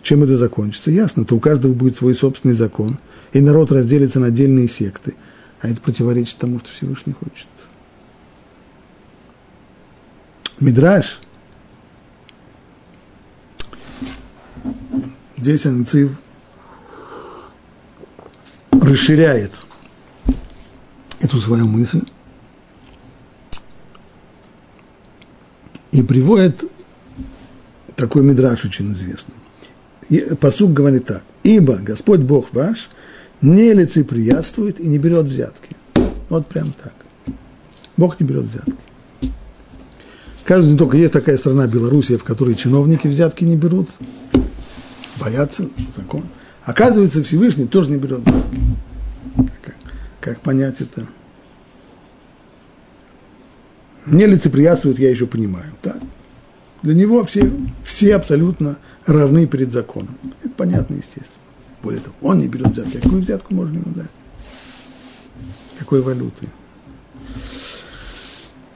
[0.03, 0.91] чем это закончится.
[0.91, 2.99] Ясно, то у каждого будет свой собственный закон,
[3.33, 5.15] и народ разделится на отдельные секты,
[5.61, 7.49] а это противоречит тому, что Всевышний хочет.
[10.59, 11.21] Мидраш–
[15.41, 16.21] Здесь Анцив
[18.73, 19.53] расширяет
[21.21, 22.03] эту свою мысль
[25.93, 26.63] и приводит
[27.97, 29.35] такой мидраж очень известный.
[30.37, 31.23] Посук говорит так.
[31.43, 32.91] «Ибо Господь Бог ваш
[33.43, 35.77] не лицеприятствует и не берет взятки».
[36.29, 36.95] Вот прям так.
[37.97, 38.75] Бог не берет взятки.
[40.45, 43.89] Кажется, не только есть такая страна Белоруссия, в которой чиновники взятки не берут,
[45.21, 46.25] боятся закон.
[46.65, 48.21] Оказывается, Всевышний тоже не берет
[49.63, 49.77] Как,
[50.21, 51.07] как понять это?
[54.07, 55.73] Не лицеприятствует, я еще понимаю.
[55.83, 55.99] Так?
[56.83, 57.51] Для него все,
[57.85, 60.17] все абсолютно равны перед законом.
[60.43, 61.37] Это понятно, естественно.
[61.83, 62.99] Более того, он не берет взятки.
[62.99, 64.11] Какую взятку можно ему дать?
[65.79, 66.49] Какой валюты?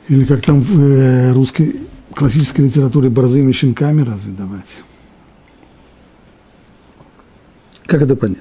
[0.09, 1.81] Или как там в э, русской
[2.15, 4.83] классической литературе борзыми щенками разве давать?
[7.87, 8.39] Как это понять?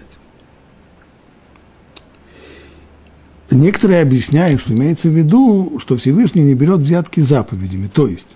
[3.51, 7.87] Некоторые объясняют, что имеется в виду, что Всевышний не берет взятки заповедями.
[7.87, 8.29] То есть,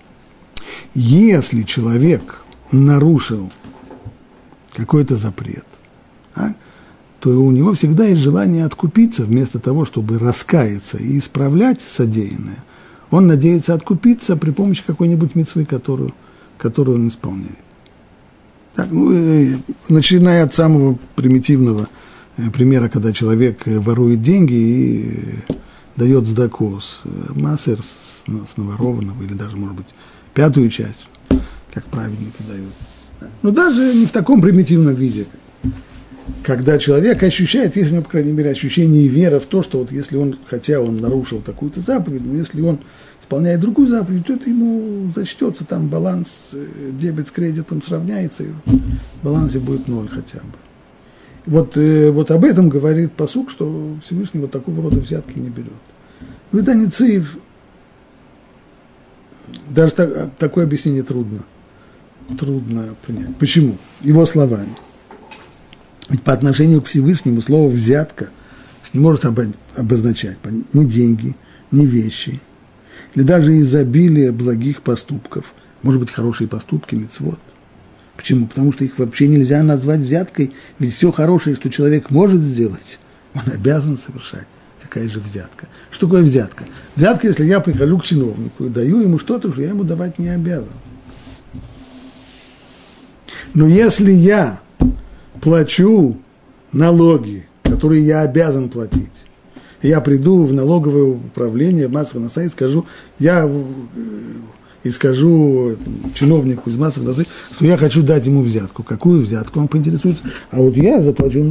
[0.94, 3.50] если человек нарушил
[4.74, 5.66] какой-то запрет,
[6.38, 6.54] а,
[7.20, 12.64] то у него всегда есть желание откупиться, вместо того, чтобы раскаяться и исправлять содеянное.
[13.10, 16.14] Он надеется откупиться при помощи какой-нибудь мецвы, которую,
[16.58, 17.58] которую он исполняет.
[18.74, 19.56] Так, ну, э,
[19.88, 21.88] начиная от самого примитивного
[22.36, 25.24] э, примера, когда человек э, ворует деньги и
[25.96, 26.80] дает сдаку
[27.34, 29.88] массер, с, с наворованного, или даже, может быть,
[30.34, 31.08] пятую часть,
[31.74, 32.72] как праведники дают.
[33.42, 35.26] Но даже не в таком примитивном виде,
[36.42, 39.78] когда человек ощущает, есть у него, по крайней мере, ощущение и вера в то, что
[39.78, 42.80] вот если он, хотя он нарушил такую-то заповедь, но если он
[43.20, 48.48] исполняет другую заповедь, то это ему зачтется, там баланс, э, дебет с кредитом сравняется, и
[48.66, 50.58] в балансе будет ноль хотя бы.
[51.46, 55.72] Вот, э, вот об этом говорит посук, что Всевышний вот такого рода взятки не берет.
[56.52, 56.90] В Итане
[59.70, 61.40] даже так, такое объяснение трудно,
[62.38, 63.36] трудно принять.
[63.36, 63.76] Почему?
[64.00, 64.76] Его словами.
[66.08, 68.30] Ведь по отношению к Всевышнему слово «взятка»
[68.94, 69.26] не может
[69.76, 70.38] обозначать
[70.72, 71.36] ни деньги,
[71.70, 72.40] ни вещи,
[73.14, 75.52] или даже изобилие благих поступков,
[75.82, 77.38] может быть, хорошие поступки, мецвод.
[78.16, 78.46] Почему?
[78.46, 82.98] Потому что их вообще нельзя назвать взяткой, ведь все хорошее, что человек может сделать,
[83.34, 84.46] он обязан совершать,
[84.82, 85.68] какая же взятка.
[85.90, 86.64] Что такое взятка?
[86.96, 90.30] Взятка, если я прихожу к чиновнику и даю ему что-то, что я ему давать не
[90.30, 90.72] обязан.
[93.52, 94.60] Но если я
[95.40, 96.16] плачу
[96.72, 99.12] налоги, которые я обязан платить,
[99.82, 102.84] я приду в налоговое управление, в Мацах на сайт, скажу,
[103.18, 103.64] я э,
[104.82, 105.76] и скажу
[106.14, 108.82] чиновнику из на сайт, что я хочу дать ему взятку.
[108.82, 109.60] Какую взятку?
[109.60, 110.22] Он поинтересуется.
[110.50, 111.44] А вот я заплачу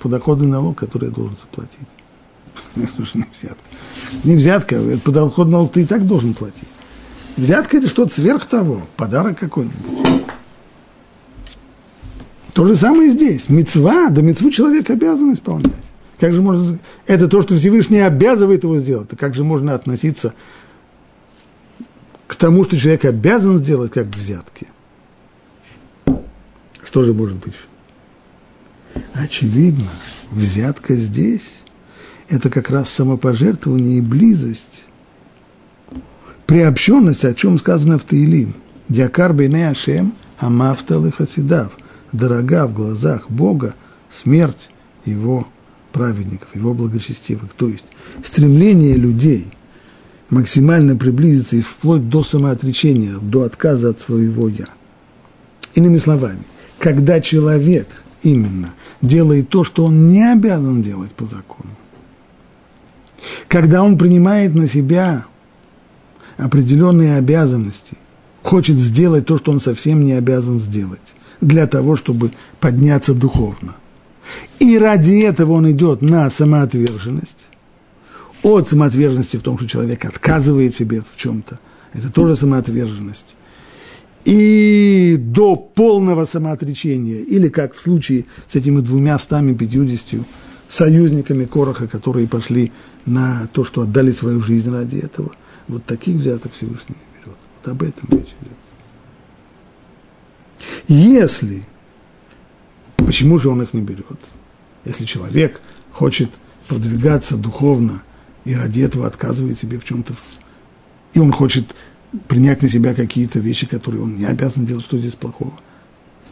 [0.00, 1.78] подоходный налог, который я должен заплатить.
[3.14, 3.64] Не взятка.
[4.24, 6.68] Не взятка, это подоходный налог ты и так должен платить.
[7.36, 10.22] Взятка– это что-то сверх того, подарок какой-нибудь.
[12.52, 13.48] То же самое здесь.
[13.48, 15.72] Мецва, да мецву человек обязан исполнять.
[16.20, 16.78] Как же можно...
[17.06, 19.08] Это то, что Всевышний обязывает его сделать.
[19.18, 20.34] Как же можно относиться
[22.26, 24.66] к тому, что человек обязан сделать, как к взятке?
[26.84, 27.54] Что же может быть?
[29.14, 29.88] Очевидно,
[30.30, 31.62] взятка здесь–
[32.28, 34.84] это как раз самопожертвование и близость,
[36.46, 38.54] приобщенность, о чем сказано в Таилим.
[38.90, 41.72] Дякар бейне Ашем, амафтал и хасидав
[42.12, 43.74] дорога в глазах Бога
[44.10, 44.70] смерть
[45.04, 45.48] его
[45.92, 47.52] праведников, его благочестивых.
[47.54, 47.86] То есть
[48.22, 49.52] стремление людей
[50.30, 54.66] максимально приблизиться и вплоть до самоотречения, до отказа от своего «я».
[55.74, 56.42] Иными словами,
[56.78, 57.86] когда человек
[58.22, 61.70] именно делает то, что он не обязан делать по закону,
[63.48, 65.26] когда он принимает на себя
[66.36, 67.96] определенные обязанности,
[68.42, 72.30] хочет сделать то, что он совсем не обязан сделать, для того, чтобы
[72.60, 73.76] подняться духовно.
[74.58, 77.48] И ради этого он идет на самоотверженность.
[78.42, 81.60] От самоотверженности в том, что человек отказывает себе в чем-то,
[81.92, 83.36] это тоже самоотверженность.
[84.24, 90.24] И до полного самоотречения, или как в случае с этими двумя стами пятьюдесятью
[90.68, 92.72] союзниками Короха, которые пошли
[93.04, 95.32] на то, что отдали свою жизнь ради этого,
[95.66, 97.36] вот таких взяток Всевышний берет.
[97.64, 98.61] Вот об этом речь идет.
[100.88, 101.64] Если,
[102.96, 104.18] почему же он их не берет?
[104.84, 105.60] Если человек
[105.92, 106.30] хочет
[106.68, 108.02] продвигаться духовно
[108.44, 110.14] и ради этого отказывает себе в чем-то,
[111.14, 111.66] и он хочет
[112.28, 115.52] принять на себя какие-то вещи, которые он не обязан делать, что здесь плохого.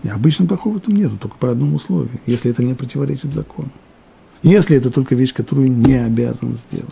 [0.03, 3.71] И обычно плохого там нету, только по одному условию, если это не противоречит закону.
[4.43, 6.89] Если это только вещь, которую не обязан сделать.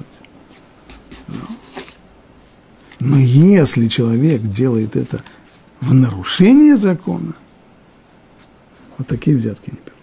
[3.00, 5.22] Но если человек делает это
[5.80, 7.34] в нарушение закона–
[8.98, 9.94] вот такие взятки не берутся.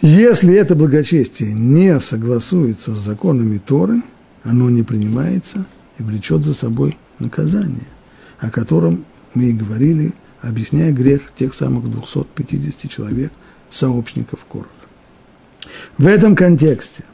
[0.00, 4.02] Если это благочестие не согласуется с законами Торы,
[4.42, 5.66] оно не принимается
[5.98, 7.86] и влечет за собой наказание,
[8.38, 9.04] о котором
[9.34, 13.32] мы и говорили, объясняя грех тех самых 250 человек,
[13.70, 14.70] сообщников Короха.
[15.98, 17.04] В этом контексте,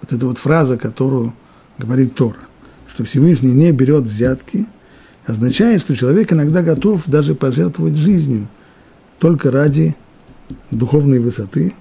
[0.00, 1.32] вот эта вот фраза, которую
[1.78, 2.38] говорит Тора,
[2.88, 4.66] что Всевышний не берет взятки–
[5.26, 8.48] означает, что человек иногда готов даже пожертвовать жизнью
[9.18, 9.96] только ради
[10.70, 11.74] духовной высоты,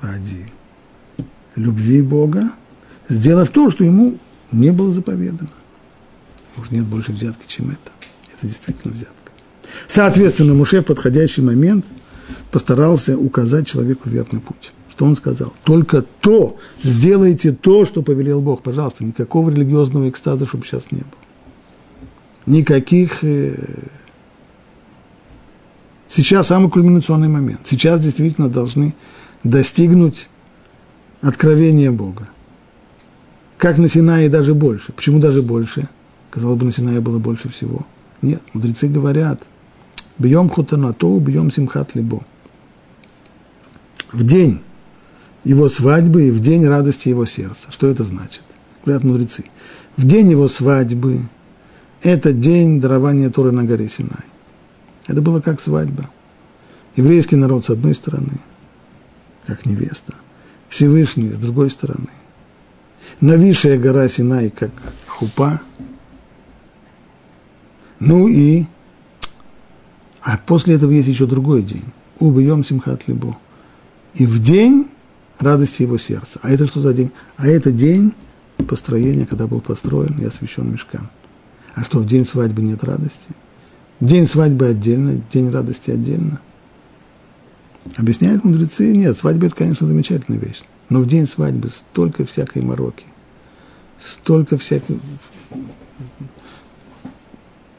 [0.00, 0.46] ради
[1.56, 2.50] любви Бога,
[3.08, 4.18] сделав то, что ему
[4.52, 5.50] не было заповедано.
[6.56, 7.90] Уж нет больше взятки, чем это.
[8.36, 9.14] Это действительно взятка.
[9.88, 11.84] Соответственно, Муше в подходящий момент
[12.52, 14.72] постарался указать человеку верный путь.
[14.88, 15.52] Что он сказал?
[15.64, 18.62] Только то, сделайте то, что повелел Бог.
[18.62, 21.23] Пожалуйста, никакого религиозного экстаза, чтобы сейчас не было
[22.46, 23.22] никаких...
[23.22, 23.54] Э,
[26.08, 27.60] сейчас самый кульминационный момент.
[27.64, 28.94] Сейчас действительно должны
[29.42, 30.28] достигнуть
[31.20, 32.28] откровения Бога.
[33.56, 34.92] Как на Синае даже больше.
[34.92, 35.88] Почему даже больше?
[36.30, 37.86] Казалось бы, на Синае было больше всего.
[38.20, 39.42] Нет, мудрецы говорят,
[40.18, 42.24] бьем хутанато, бьем симхат либо.
[44.12, 44.60] В день
[45.44, 47.68] его свадьбы и в день радости его сердца.
[47.70, 48.42] Что это значит?
[48.84, 49.44] Говорят мудрецы.
[49.96, 51.22] В день его свадьбы
[52.04, 54.24] это день дарования Торы на горе Синай.
[55.06, 56.08] Это было как свадьба.
[56.96, 58.38] Еврейский народ с одной стороны,
[59.46, 60.14] как невеста,
[60.68, 62.08] Всевышний с другой стороны.
[63.20, 64.70] Нависшая гора Синай, как
[65.06, 65.60] хупа.
[68.00, 68.66] Ну и,
[70.20, 71.84] а после этого есть еще другой день.
[72.18, 73.36] Убьем Симхат Либо.
[74.14, 74.90] И в день
[75.38, 76.38] радости его сердца.
[76.42, 77.10] А это что за день?
[77.36, 78.14] А это день
[78.68, 81.10] построения, когда был построен и освящен мешкам.
[81.74, 83.34] А что, в день свадьбы нет радости?
[84.00, 86.40] День свадьбы отдельно, день радости отдельно.
[87.96, 90.62] Объясняют мудрецы, нет, свадьба– это, конечно, замечательная вещь.
[90.88, 93.04] Но в день свадьбы столько всякой мороки,
[93.98, 94.98] столько всякой...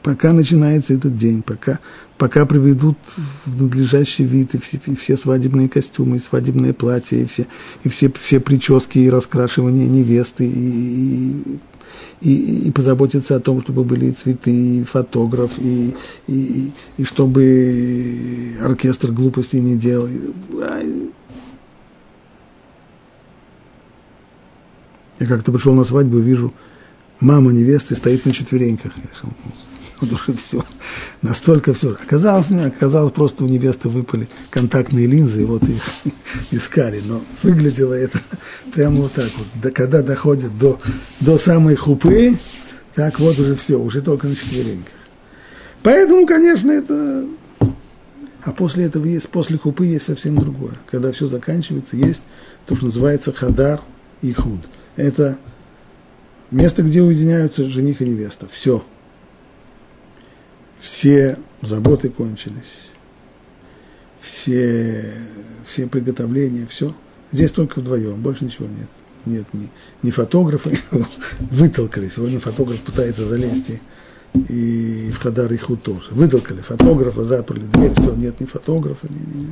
[0.02, 1.80] Пока начинается этот день, пока,
[2.16, 2.96] пока приведут
[3.44, 7.46] в надлежащий вид и все, и все свадебные костюмы, и свадебные платья, и все,
[7.82, 11.58] и все, все прически, и раскрашивание невесты, и, и,
[12.20, 15.94] и позаботиться о том, чтобы были цветы, и фотограф, и,
[16.26, 20.08] и, и чтобы оркестр глупостей не делал.
[25.18, 26.52] Я как-то пришел на свадьбу и вижу,
[27.20, 28.92] мама невесты стоит на четвереньках.
[28.96, 29.30] Я
[30.02, 30.64] уже все,
[31.22, 31.92] настолько все.
[31.92, 35.82] Оказалось, оказалось, просто у невесты выпали контактные линзы, и вот их
[36.50, 37.02] искали.
[37.04, 38.20] Но выглядело это
[38.72, 39.46] прямо вот так вот.
[39.62, 40.80] Да, когда доходит до,
[41.20, 42.36] до самой хупы,
[42.94, 44.92] так вот уже все, уже только на четвереньках.
[45.82, 47.24] Поэтому, конечно, это...
[48.42, 50.74] А после этого есть, после хупы есть совсем другое.
[50.88, 52.22] Когда все заканчивается, есть
[52.66, 53.80] то, что называется хадар
[54.22, 54.60] и худ.
[54.94, 55.38] Это
[56.52, 58.46] место, где уединяются жених и невеста.
[58.50, 58.84] Все–
[60.86, 62.92] все заботы кончились,
[64.20, 65.14] все,
[65.66, 66.94] все приготовления, все.
[67.32, 68.88] Здесь только вдвоем, больше ничего нет.
[69.24, 69.68] Нет, ни,
[70.04, 70.78] ни фотографы
[71.50, 72.08] вытолкали.
[72.08, 73.70] Сегодня фотограф пытается залезть
[74.34, 76.10] и, и в Хадар и Худ тоже.
[76.12, 79.48] Вытолкали фотографа, заперли дверь, все, нет ни фотографа, ни, ни,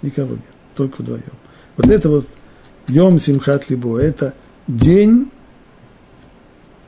[0.00, 0.40] никого нет,
[0.74, 1.22] только вдвоем.
[1.76, 2.26] Вот это вот
[2.88, 4.32] Йом Симхат Либо, это
[4.66, 5.30] день,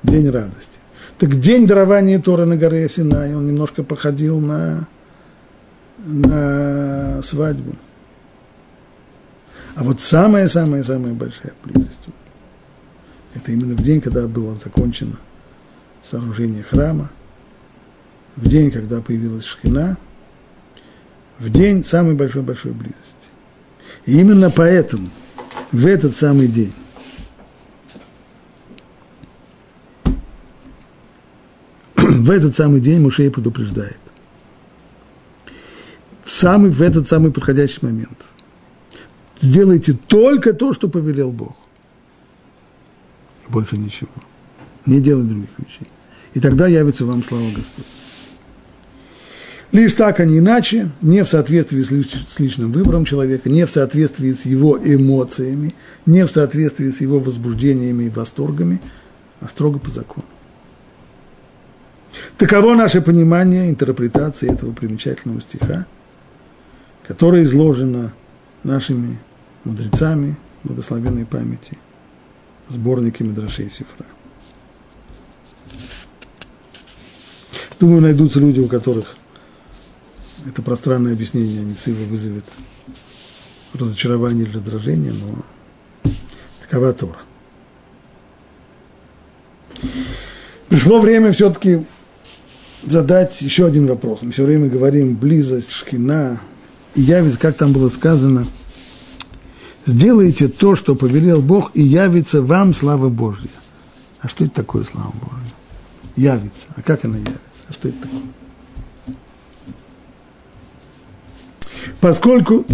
[0.02, 0.78] день радости.
[1.18, 4.88] Так день дарования Тора на горе Синай, он немножко походил на,
[5.98, 7.74] на свадьбу.
[9.74, 12.08] А вот самая-самая-самая большая близость–
[13.34, 15.18] это именно в день, когда было закончено
[16.02, 17.10] сооружение храма,
[18.36, 19.96] в день, когда появилась шхина,
[21.38, 22.98] в день самой большой-большой близости.
[24.06, 25.08] И именно поэтому
[25.70, 26.72] в этот самый день
[32.12, 33.98] в этот самый день Мушей предупреждает.
[36.24, 38.18] В, самый, в этот самый подходящий момент.
[39.40, 41.56] Сделайте только то, что повелел Бог.
[43.48, 44.10] И больше ничего.
[44.86, 45.88] Не делай других вещей.
[46.34, 47.86] И тогда явится вам слава Господь.
[49.72, 54.32] Лишь так, а не иначе, не в соответствии с личным выбором человека, не в соответствии
[54.32, 58.82] с его эмоциями, не в соответствии с его возбуждениями и восторгами,
[59.40, 60.26] а строго по закону.
[62.36, 65.86] Таково наше понимание интерпретации этого примечательного стиха,
[67.06, 68.12] которое изложено
[68.64, 69.18] нашими
[69.64, 71.78] мудрецами благословенной памяти,
[72.68, 74.06] сборники Медрашей Сифра.
[77.80, 79.16] Думаю, найдутся люди, у которых
[80.46, 82.44] это пространное объяснение не сильно вызовет
[83.74, 86.12] разочарование или раздражение, но
[86.60, 87.18] такова Тора.
[90.68, 91.84] Пришло время все-таки
[92.84, 94.20] задать еще один вопрос.
[94.22, 96.40] Мы все время говорим близость, шкина,
[96.94, 98.46] и явится, как там было сказано,
[99.86, 103.48] сделайте то, что повелел Бог, и явится вам слава Божья.
[104.20, 105.52] А что это такое слава Божья?
[106.16, 106.66] Явится.
[106.76, 107.40] А как она явится?
[107.68, 108.20] А что это такое?
[112.00, 112.66] Поскольку,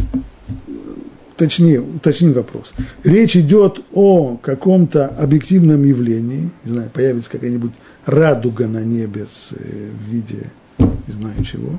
[1.36, 2.72] точнее, уточним вопрос,
[3.04, 7.72] речь идет о каком-то объективном явлении, не знаю, появится какая-нибудь
[8.08, 11.78] радуга на небе с, э, в виде не знаю чего.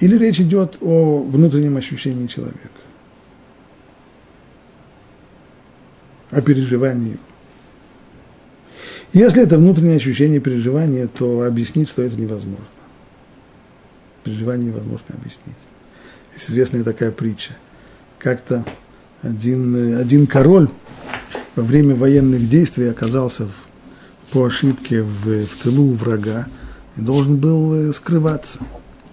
[0.00, 2.80] Или речь идет о внутреннем ощущении человека,
[6.30, 7.18] о переживании.
[9.12, 12.64] Если это внутреннее ощущение переживания, то объяснить, что это невозможно.
[14.24, 15.56] Переживание невозможно объяснить.
[16.34, 17.52] Есть известная такая притча.
[18.18, 18.64] Как-то
[19.22, 20.68] один, один король
[21.54, 23.67] во время военных действий оказался в
[24.32, 26.46] по ошибке в, в тылу врага
[26.96, 28.60] и должен был э, скрываться.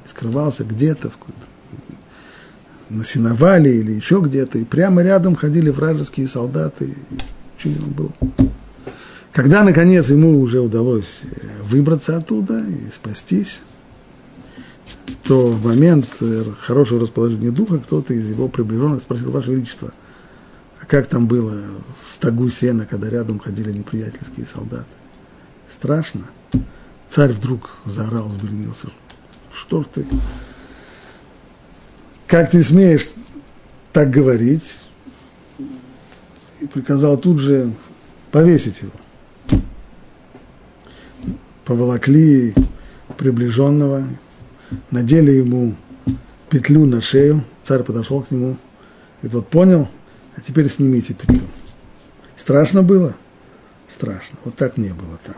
[0.06, 1.18] скрывался где-то, в
[2.90, 6.96] на сеновале или еще где-то, и прямо рядом ходили вражеские солдаты,
[7.58, 8.12] чуть он был.
[9.32, 13.62] Когда, наконец, ему уже удалось э, выбраться оттуда и спастись,
[15.24, 19.92] то в момент э, хорошего расположения духа кто-то из его приближенных спросил, Ваше Величество,
[20.80, 21.60] а как там было
[22.04, 24.86] в стогу сена, когда рядом ходили неприятельские солдаты?
[25.70, 26.30] Страшно.
[27.10, 28.90] Царь вдруг заорал, взбеленился.
[29.54, 30.06] Что ж ты?
[32.28, 33.08] Как ты смеешь
[33.94, 34.88] так говорить?
[36.60, 37.74] И приказал тут же
[38.32, 39.62] повесить его.
[41.64, 42.54] Поволокли
[43.18, 44.08] приближенного,
[44.92, 45.76] надели ему
[46.50, 47.44] петлю на шею.
[47.64, 48.58] Царь подошел к нему.
[49.22, 49.88] Говорит, вот понял,
[50.36, 51.42] а теперь снимите петлю.
[52.36, 53.16] Страшно было?
[53.88, 54.38] Страшно.
[54.44, 55.36] Вот так не было там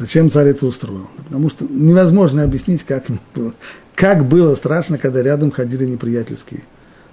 [0.00, 1.10] Зачем царь это устроил?
[1.18, 3.54] Потому что невозможно объяснить, как было,
[3.94, 6.62] как было страшно, когда рядом ходили неприятельские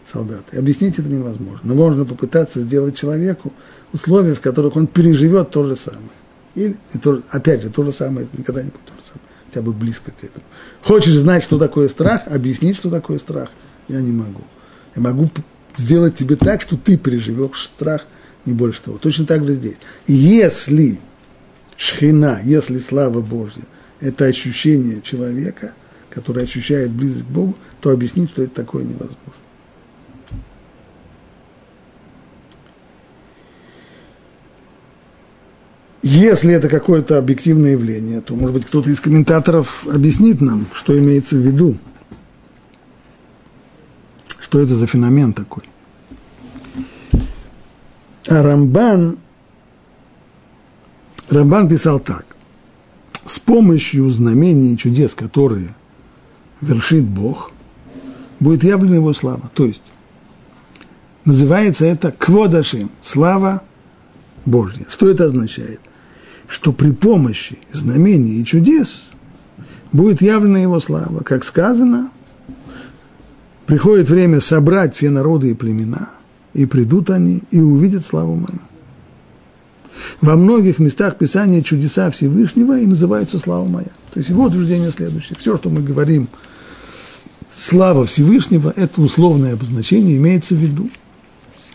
[0.06, 0.58] солдаты.
[0.58, 1.60] Объяснить это невозможно.
[1.64, 3.52] Но можно попытаться сделать человеку
[3.92, 6.08] условия, в которых он переживет то же самое.
[6.56, 9.28] Или, и то, опять же, то же самое, это никогда не будет то же самое,
[9.48, 10.46] хотя бы близко к этому.
[10.82, 13.50] Хочешь знать, что такое страх, объяснить, что такое страх,
[13.90, 14.44] я не могу.
[14.96, 15.28] Я могу
[15.76, 18.08] сделать тебе так, что ты переживешь страх,
[18.46, 18.98] не больше того.
[18.98, 19.76] Точно так же здесь.
[20.08, 21.02] Если
[21.78, 23.64] шхина, если слава Божья,
[24.02, 25.74] это ощущение человека,
[26.10, 29.18] который ощущает близость к Богу, то объяснить, что это такое невозможно.
[36.02, 41.36] Если это какое-то объективное явление, то, может быть, кто-то из комментаторов объяснит нам, что имеется
[41.36, 41.78] в виду.
[44.40, 45.64] Что это за феномен такой?
[48.30, 49.18] А Рамбан,
[51.30, 52.26] Рамбан писал так.
[53.26, 55.76] С помощью знамений и чудес, которые
[56.62, 57.52] вершит Бог,
[58.40, 59.52] будет явлена его слава.
[59.54, 59.84] То есть,
[61.26, 63.62] называется это кводашим, слава
[64.46, 64.86] Божья.
[64.90, 65.82] Что это означает?
[66.48, 69.04] Что при помощи знамений и чудес
[69.92, 71.24] будет явлена его слава.
[71.24, 72.12] Как сказано,
[73.66, 76.10] приходит время собрать все народы и племена,
[76.54, 78.62] и придут они, и увидят славу мою.
[80.22, 83.90] Во многих местах Писания чудеса Всевышнего и называются слава моя.
[84.14, 85.38] То есть его утверждение следующее.
[85.40, 86.28] Все, что мы говорим,
[87.56, 90.90] слава Всевышнего, это условное обозначение, имеется в виду,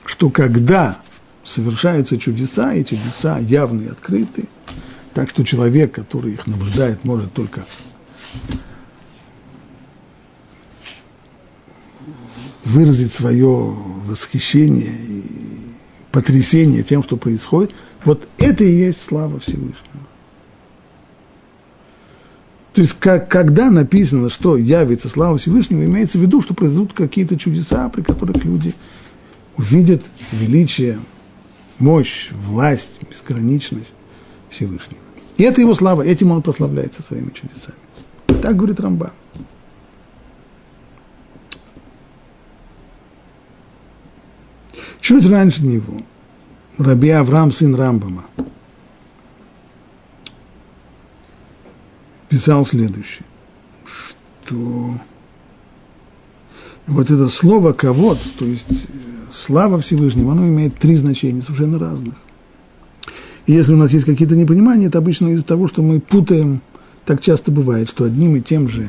[0.05, 0.99] что когда
[1.45, 4.47] совершаются чудеса, и чудеса явные открытые,
[5.15, 7.67] так что человек, который их наблюдает, может только
[12.65, 15.25] выразить свое восхищение и
[16.11, 17.75] потрясение тем, что происходит,
[18.05, 19.77] вот это и есть слава Всевышнего.
[22.75, 27.39] То есть, как, когда написано, что явится слава Всевышнего, имеется в виду, что произойдут какие-то
[27.39, 28.75] чудеса, при которых люди
[29.57, 30.99] увидят величие
[31.79, 33.93] мощь, власть, безграничность
[34.49, 35.01] Всевышнего.
[35.37, 37.77] И это его слава, этим он прославляется своими чудесами.
[38.41, 39.13] Так говорит Рамба.
[45.01, 46.01] Чуть раньше него
[46.79, 48.25] Раби Авраам, сын Рамбама,
[52.29, 53.27] писал следующее,
[53.85, 54.95] что
[56.87, 58.89] вот это слово «ковод», то есть
[59.31, 62.15] слава Всевышнего, оно имеет три значения, совершенно разных.
[63.47, 66.63] И если у нас есть какие-то непонимания, это обычно из-за того, что мы путаем,
[67.05, 68.89] так часто бывает, что одним и тем же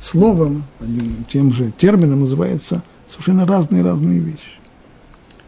[0.00, 4.58] словом, одним и тем же термином называются совершенно разные-разные вещи.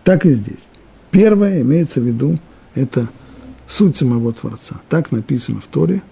[0.04, 0.66] Так и здесь.
[1.12, 2.38] Первое имеется в виду,
[2.74, 3.08] это
[3.68, 4.80] суть самого Творца.
[4.88, 6.02] Так написано в Торе.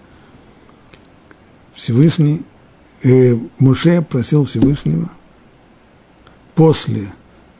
[1.73, 2.43] Всевышний,
[3.01, 5.09] э, Муше просил Всевышнего
[6.53, 7.11] после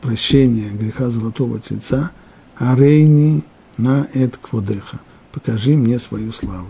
[0.01, 2.11] прощения греха золотого тельца,
[2.57, 3.43] арейни
[3.75, 4.99] на эт кводеха.
[5.31, 6.67] Покажи мне свою славу.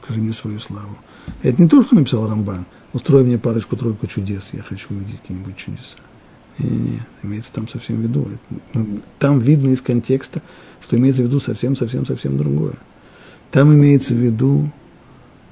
[0.00, 0.96] Покажи мне свою славу.
[1.42, 2.64] Это не то, что написал Рамбан.
[2.94, 5.98] Устрой мне парочку-тройку чудес, я хочу увидеть какие-нибудь чудеса.
[6.58, 8.28] Не-не-не, имеется там совсем в виду.
[8.74, 10.42] Ну, там видно из контекста,
[10.80, 12.74] что имеется в виду совсем-совсем-совсем другое.
[13.50, 14.72] Там имеется в виду,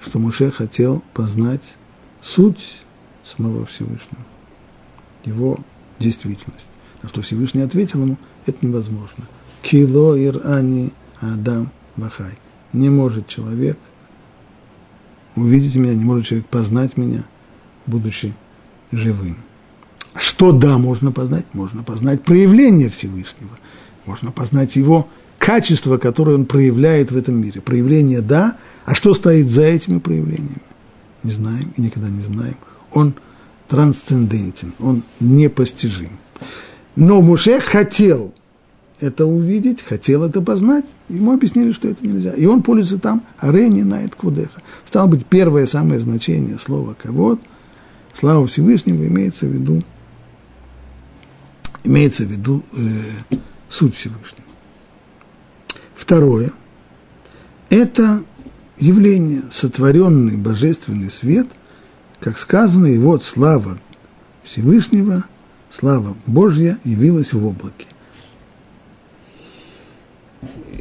[0.00, 1.76] что Муше хотел познать
[2.20, 2.82] суть
[3.24, 4.24] самого Всевышнего,
[5.24, 5.58] его
[5.98, 6.68] действительность.
[7.02, 9.24] На что Всевышний ответил ему, это невозможно.
[9.62, 12.38] Кило ир ани адам бахай.
[12.72, 13.78] Не может человек
[15.34, 17.24] увидеть меня, не может человек познать меня,
[17.86, 18.34] будучи
[18.92, 19.36] живым.
[20.18, 21.46] Что да, можно познать?
[21.52, 23.58] Можно познать проявление Всевышнего.
[24.04, 25.08] Можно познать его
[25.38, 27.60] качество, которое он проявляет в этом мире.
[27.60, 30.62] Проявление да, а что стоит за этими проявлениями?
[31.22, 32.56] Не знаем и никогда не знаем.
[32.92, 33.14] Он–
[33.68, 36.10] трансцендентен, он непостижим.
[36.94, 38.32] Но Муше хотел
[39.00, 42.30] это увидеть, хотел это познать, ему объяснили, что это нельзя.
[42.30, 44.62] И он пользуется там арени на квудеха.
[44.86, 47.40] Стало быть, первое самое значение слова «ковод»,
[48.14, 49.82] слава Всевышнего имеется в виду,
[51.86, 53.36] имеется в виду э,
[53.68, 54.42] суть Всевышнего.
[55.94, 56.52] Второе–
[57.70, 58.22] это
[58.78, 61.48] явление, сотворенный божественный свет–
[62.20, 63.78] как сказано, и вот слава
[64.42, 65.24] Всевышнего,
[65.70, 67.86] слава Божья явилась в облаке.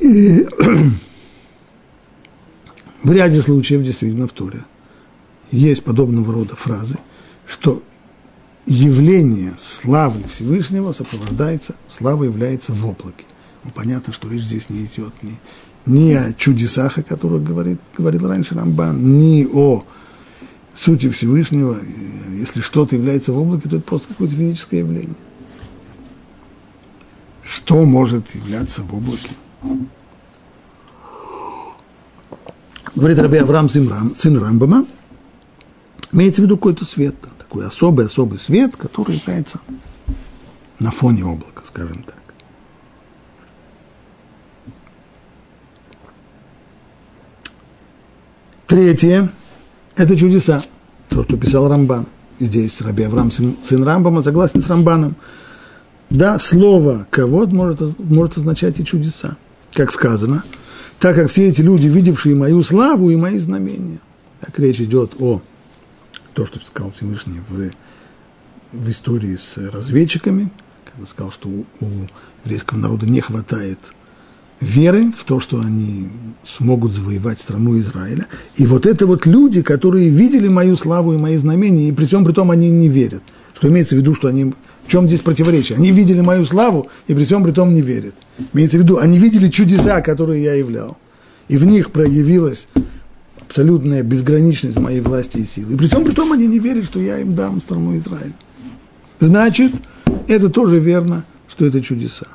[0.01, 0.47] И
[3.03, 4.65] в ряде случаев действительно в Торе
[5.51, 6.97] есть подобного рода фразы,
[7.47, 7.83] что
[8.65, 13.25] явление славы Всевышнего сопровождается, слава является в облаке.
[13.63, 15.39] Ну, понятно, что речь здесь не идет ни,
[15.85, 19.83] ни о чудесах, о которых говорит, говорил раньше Рамбан, ни о
[20.75, 21.77] сути Всевышнего.
[22.31, 25.15] Если что-то является в облаке, то это просто какое-то физическое явление.
[27.43, 29.29] Что может являться в облаке?
[32.95, 34.85] Говорит Раби Авраам, сын, Рам, сын Рамбама,
[36.11, 37.15] имеется в виду какой-то свет,
[37.47, 39.59] такой особый-особый свет, который является
[40.79, 42.15] на фоне облака, скажем так.
[48.65, 49.31] Третье–
[49.95, 50.61] это чудеса,
[51.07, 52.07] то, что писал Рамбан.
[52.39, 55.15] Здесь Раби Авраам, сын, сын Рамбама, согласен с Рамбаном.
[56.09, 59.37] Да, слово «ковод» может, может означать и чудеса,
[59.73, 60.43] как сказано,
[60.99, 63.99] так как все эти люди, видевшие мою славу и мои знамения.
[64.41, 65.41] Так речь идет о
[66.35, 67.71] то, что сказал Всевышний в,
[68.71, 70.51] в истории с разведчиками,
[70.85, 71.87] когда сказал, что у, у
[72.43, 73.79] еврейского народа не хватает–
[74.61, 76.09] веры в то, что они
[76.45, 78.27] смогут завоевать страну Израиля.
[78.55, 82.25] И вот это вот люди, которые видели мою славу и мои знамения, и при всем
[82.25, 83.23] при том они не верят.
[83.53, 84.53] Что имеется в виду, что они...
[84.85, 85.77] В чем здесь противоречие?
[85.77, 88.13] Они видели мою славу, и при всем при том не верят.
[88.53, 90.97] Имеется в виду, они видели чудеса, которые я являл.
[91.47, 92.67] И в них проявилась
[93.47, 95.73] абсолютная безграничность моей власти и силы.
[95.73, 98.33] И при всем при том они не верят, что я им дам страну Израиля.
[99.19, 99.73] Значит,
[100.27, 102.27] это тоже верно, что это чудеса.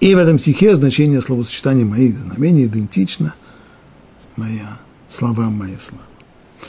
[0.00, 3.34] И в этом стихе значение словосочетания «мои знамения» идентично
[4.36, 4.78] «моя
[5.08, 6.04] слова, моя слава».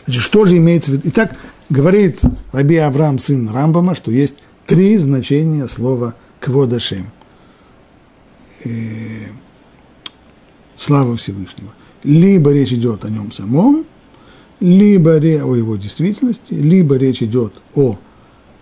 [0.06, 1.04] Значит, что же имеется в виду?
[1.10, 1.36] Итак,
[1.70, 2.22] говорит
[2.52, 7.08] Раби Авраам, сын Рамбама, что есть три значения слова «кводашем».
[10.78, 11.74] Слава Всевышнего.
[12.04, 13.86] Либо речь идет о нем самом,
[14.60, 17.98] либо о его действительности, либо речь идет о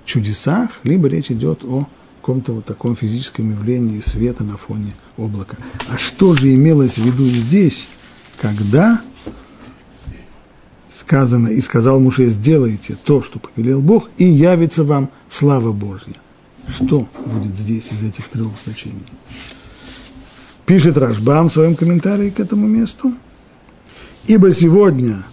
[0.05, 1.87] чудесах, либо речь идет о
[2.21, 5.57] каком-то вот таком физическом явлении света на фоне облака.
[5.89, 7.87] А что же имелось в виду здесь,
[8.39, 9.01] когда
[10.97, 16.15] сказано, и сказал Муше, сделайте то, что повелел Бог, и явится вам слава Божья.
[16.75, 19.03] Что будет здесь из этих трех значений?
[20.65, 23.13] Пишет Рашбам в своем комментарии к этому месту.
[24.27, 25.23] Ибо сегодня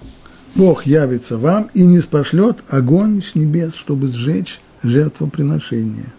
[0.57, 6.13] Бог явится вам и не спошлет огонь с небес, чтобы сжечь жертвоприношение.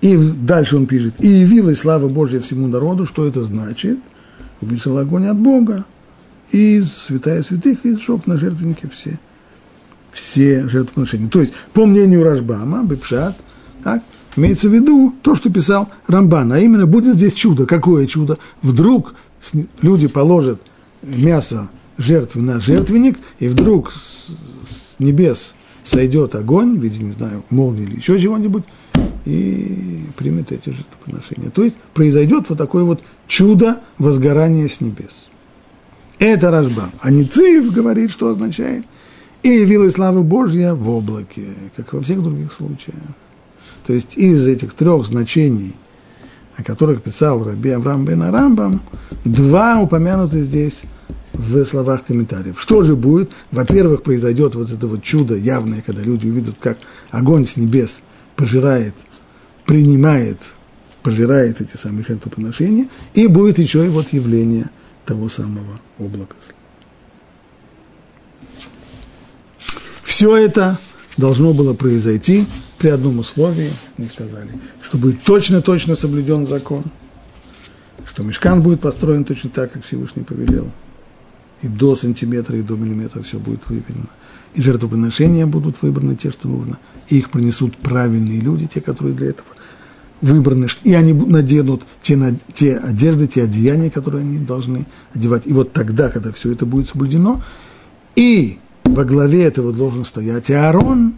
[0.00, 3.98] И дальше он пишет, и явилась слава Божья всему народу, что это значит?
[4.62, 5.84] Вышел огонь от Бога,
[6.52, 9.18] и святая святых, и сжег на жертвеннике все,
[10.10, 11.28] все жертвоприношения.
[11.28, 13.36] То есть, по мнению Рашбама, Бепшат,
[13.84, 14.02] так,
[14.36, 17.66] имеется в виду то, что писал Рамбан, а именно будет здесь чудо.
[17.66, 18.38] Какое чудо?
[18.62, 19.14] Вдруг
[19.82, 20.60] люди положат
[21.02, 25.54] мясо жертвы на жертвенник, и вдруг с небес
[25.84, 28.64] сойдет огонь в виде, не знаю, молнии или еще чего-нибудь,
[29.24, 31.50] и примет эти жертвоприношения.
[31.50, 35.28] То есть произойдет вот такое вот чудо возгорания с небес.
[36.18, 36.90] Это Рожба.
[37.00, 38.84] А Ницив говорит, что означает
[39.42, 42.96] «и явилась слава Божья в облаке», как во всех других случаях.
[43.90, 45.74] То есть из этих трех значений,
[46.56, 48.82] о которых писал Раби Авраам бен Арамбам,
[49.24, 50.82] два упомянуты здесь
[51.32, 52.54] в словах комментариев.
[52.60, 53.32] Что же будет?
[53.50, 56.78] Во-первых, произойдет вот это вот чудо явное, когда люди увидят, как
[57.10, 58.02] огонь с небес
[58.36, 58.94] пожирает
[59.66, 60.38] принимает,
[61.02, 64.70] пожирает эти самые жертвоприношения, и будет еще и вот явление
[65.04, 66.36] того самого облака.
[70.04, 70.78] Все это
[71.16, 72.46] должно было произойти
[72.80, 74.50] при одном условии, мы сказали,
[74.82, 76.82] что будет точно-точно соблюден закон,
[78.04, 80.72] что мешкан будет построен точно так, как Всевышний повелел,
[81.62, 84.08] и до сантиметра, и до миллиметра все будет выверено
[84.54, 86.78] и жертвоприношения будут выбраны те, что нужно,
[87.08, 89.48] и их принесут правильные люди, те, которые для этого
[90.20, 92.18] выбраны, и они наденут те,
[92.52, 95.46] те одежды, те одеяния, которые они должны одевать.
[95.46, 97.42] И вот тогда, когда все это будет соблюдено,
[98.16, 101.14] и во главе этого должен стоять Аарон,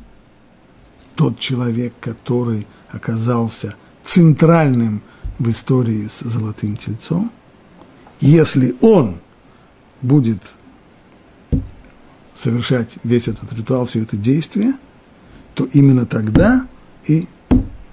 [1.14, 5.02] тот человек, который оказался центральным
[5.38, 7.32] в истории с золотым тельцом,
[8.20, 9.20] если он
[10.00, 10.40] будет
[12.34, 14.74] совершать весь этот ритуал, все это действие,
[15.54, 16.66] то именно тогда
[17.06, 17.26] и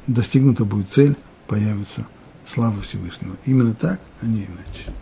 [0.07, 1.15] достигнута будет цель,
[1.47, 2.07] появится
[2.47, 3.35] слава Всевышнего.
[3.45, 4.93] Именно так, а не иначе.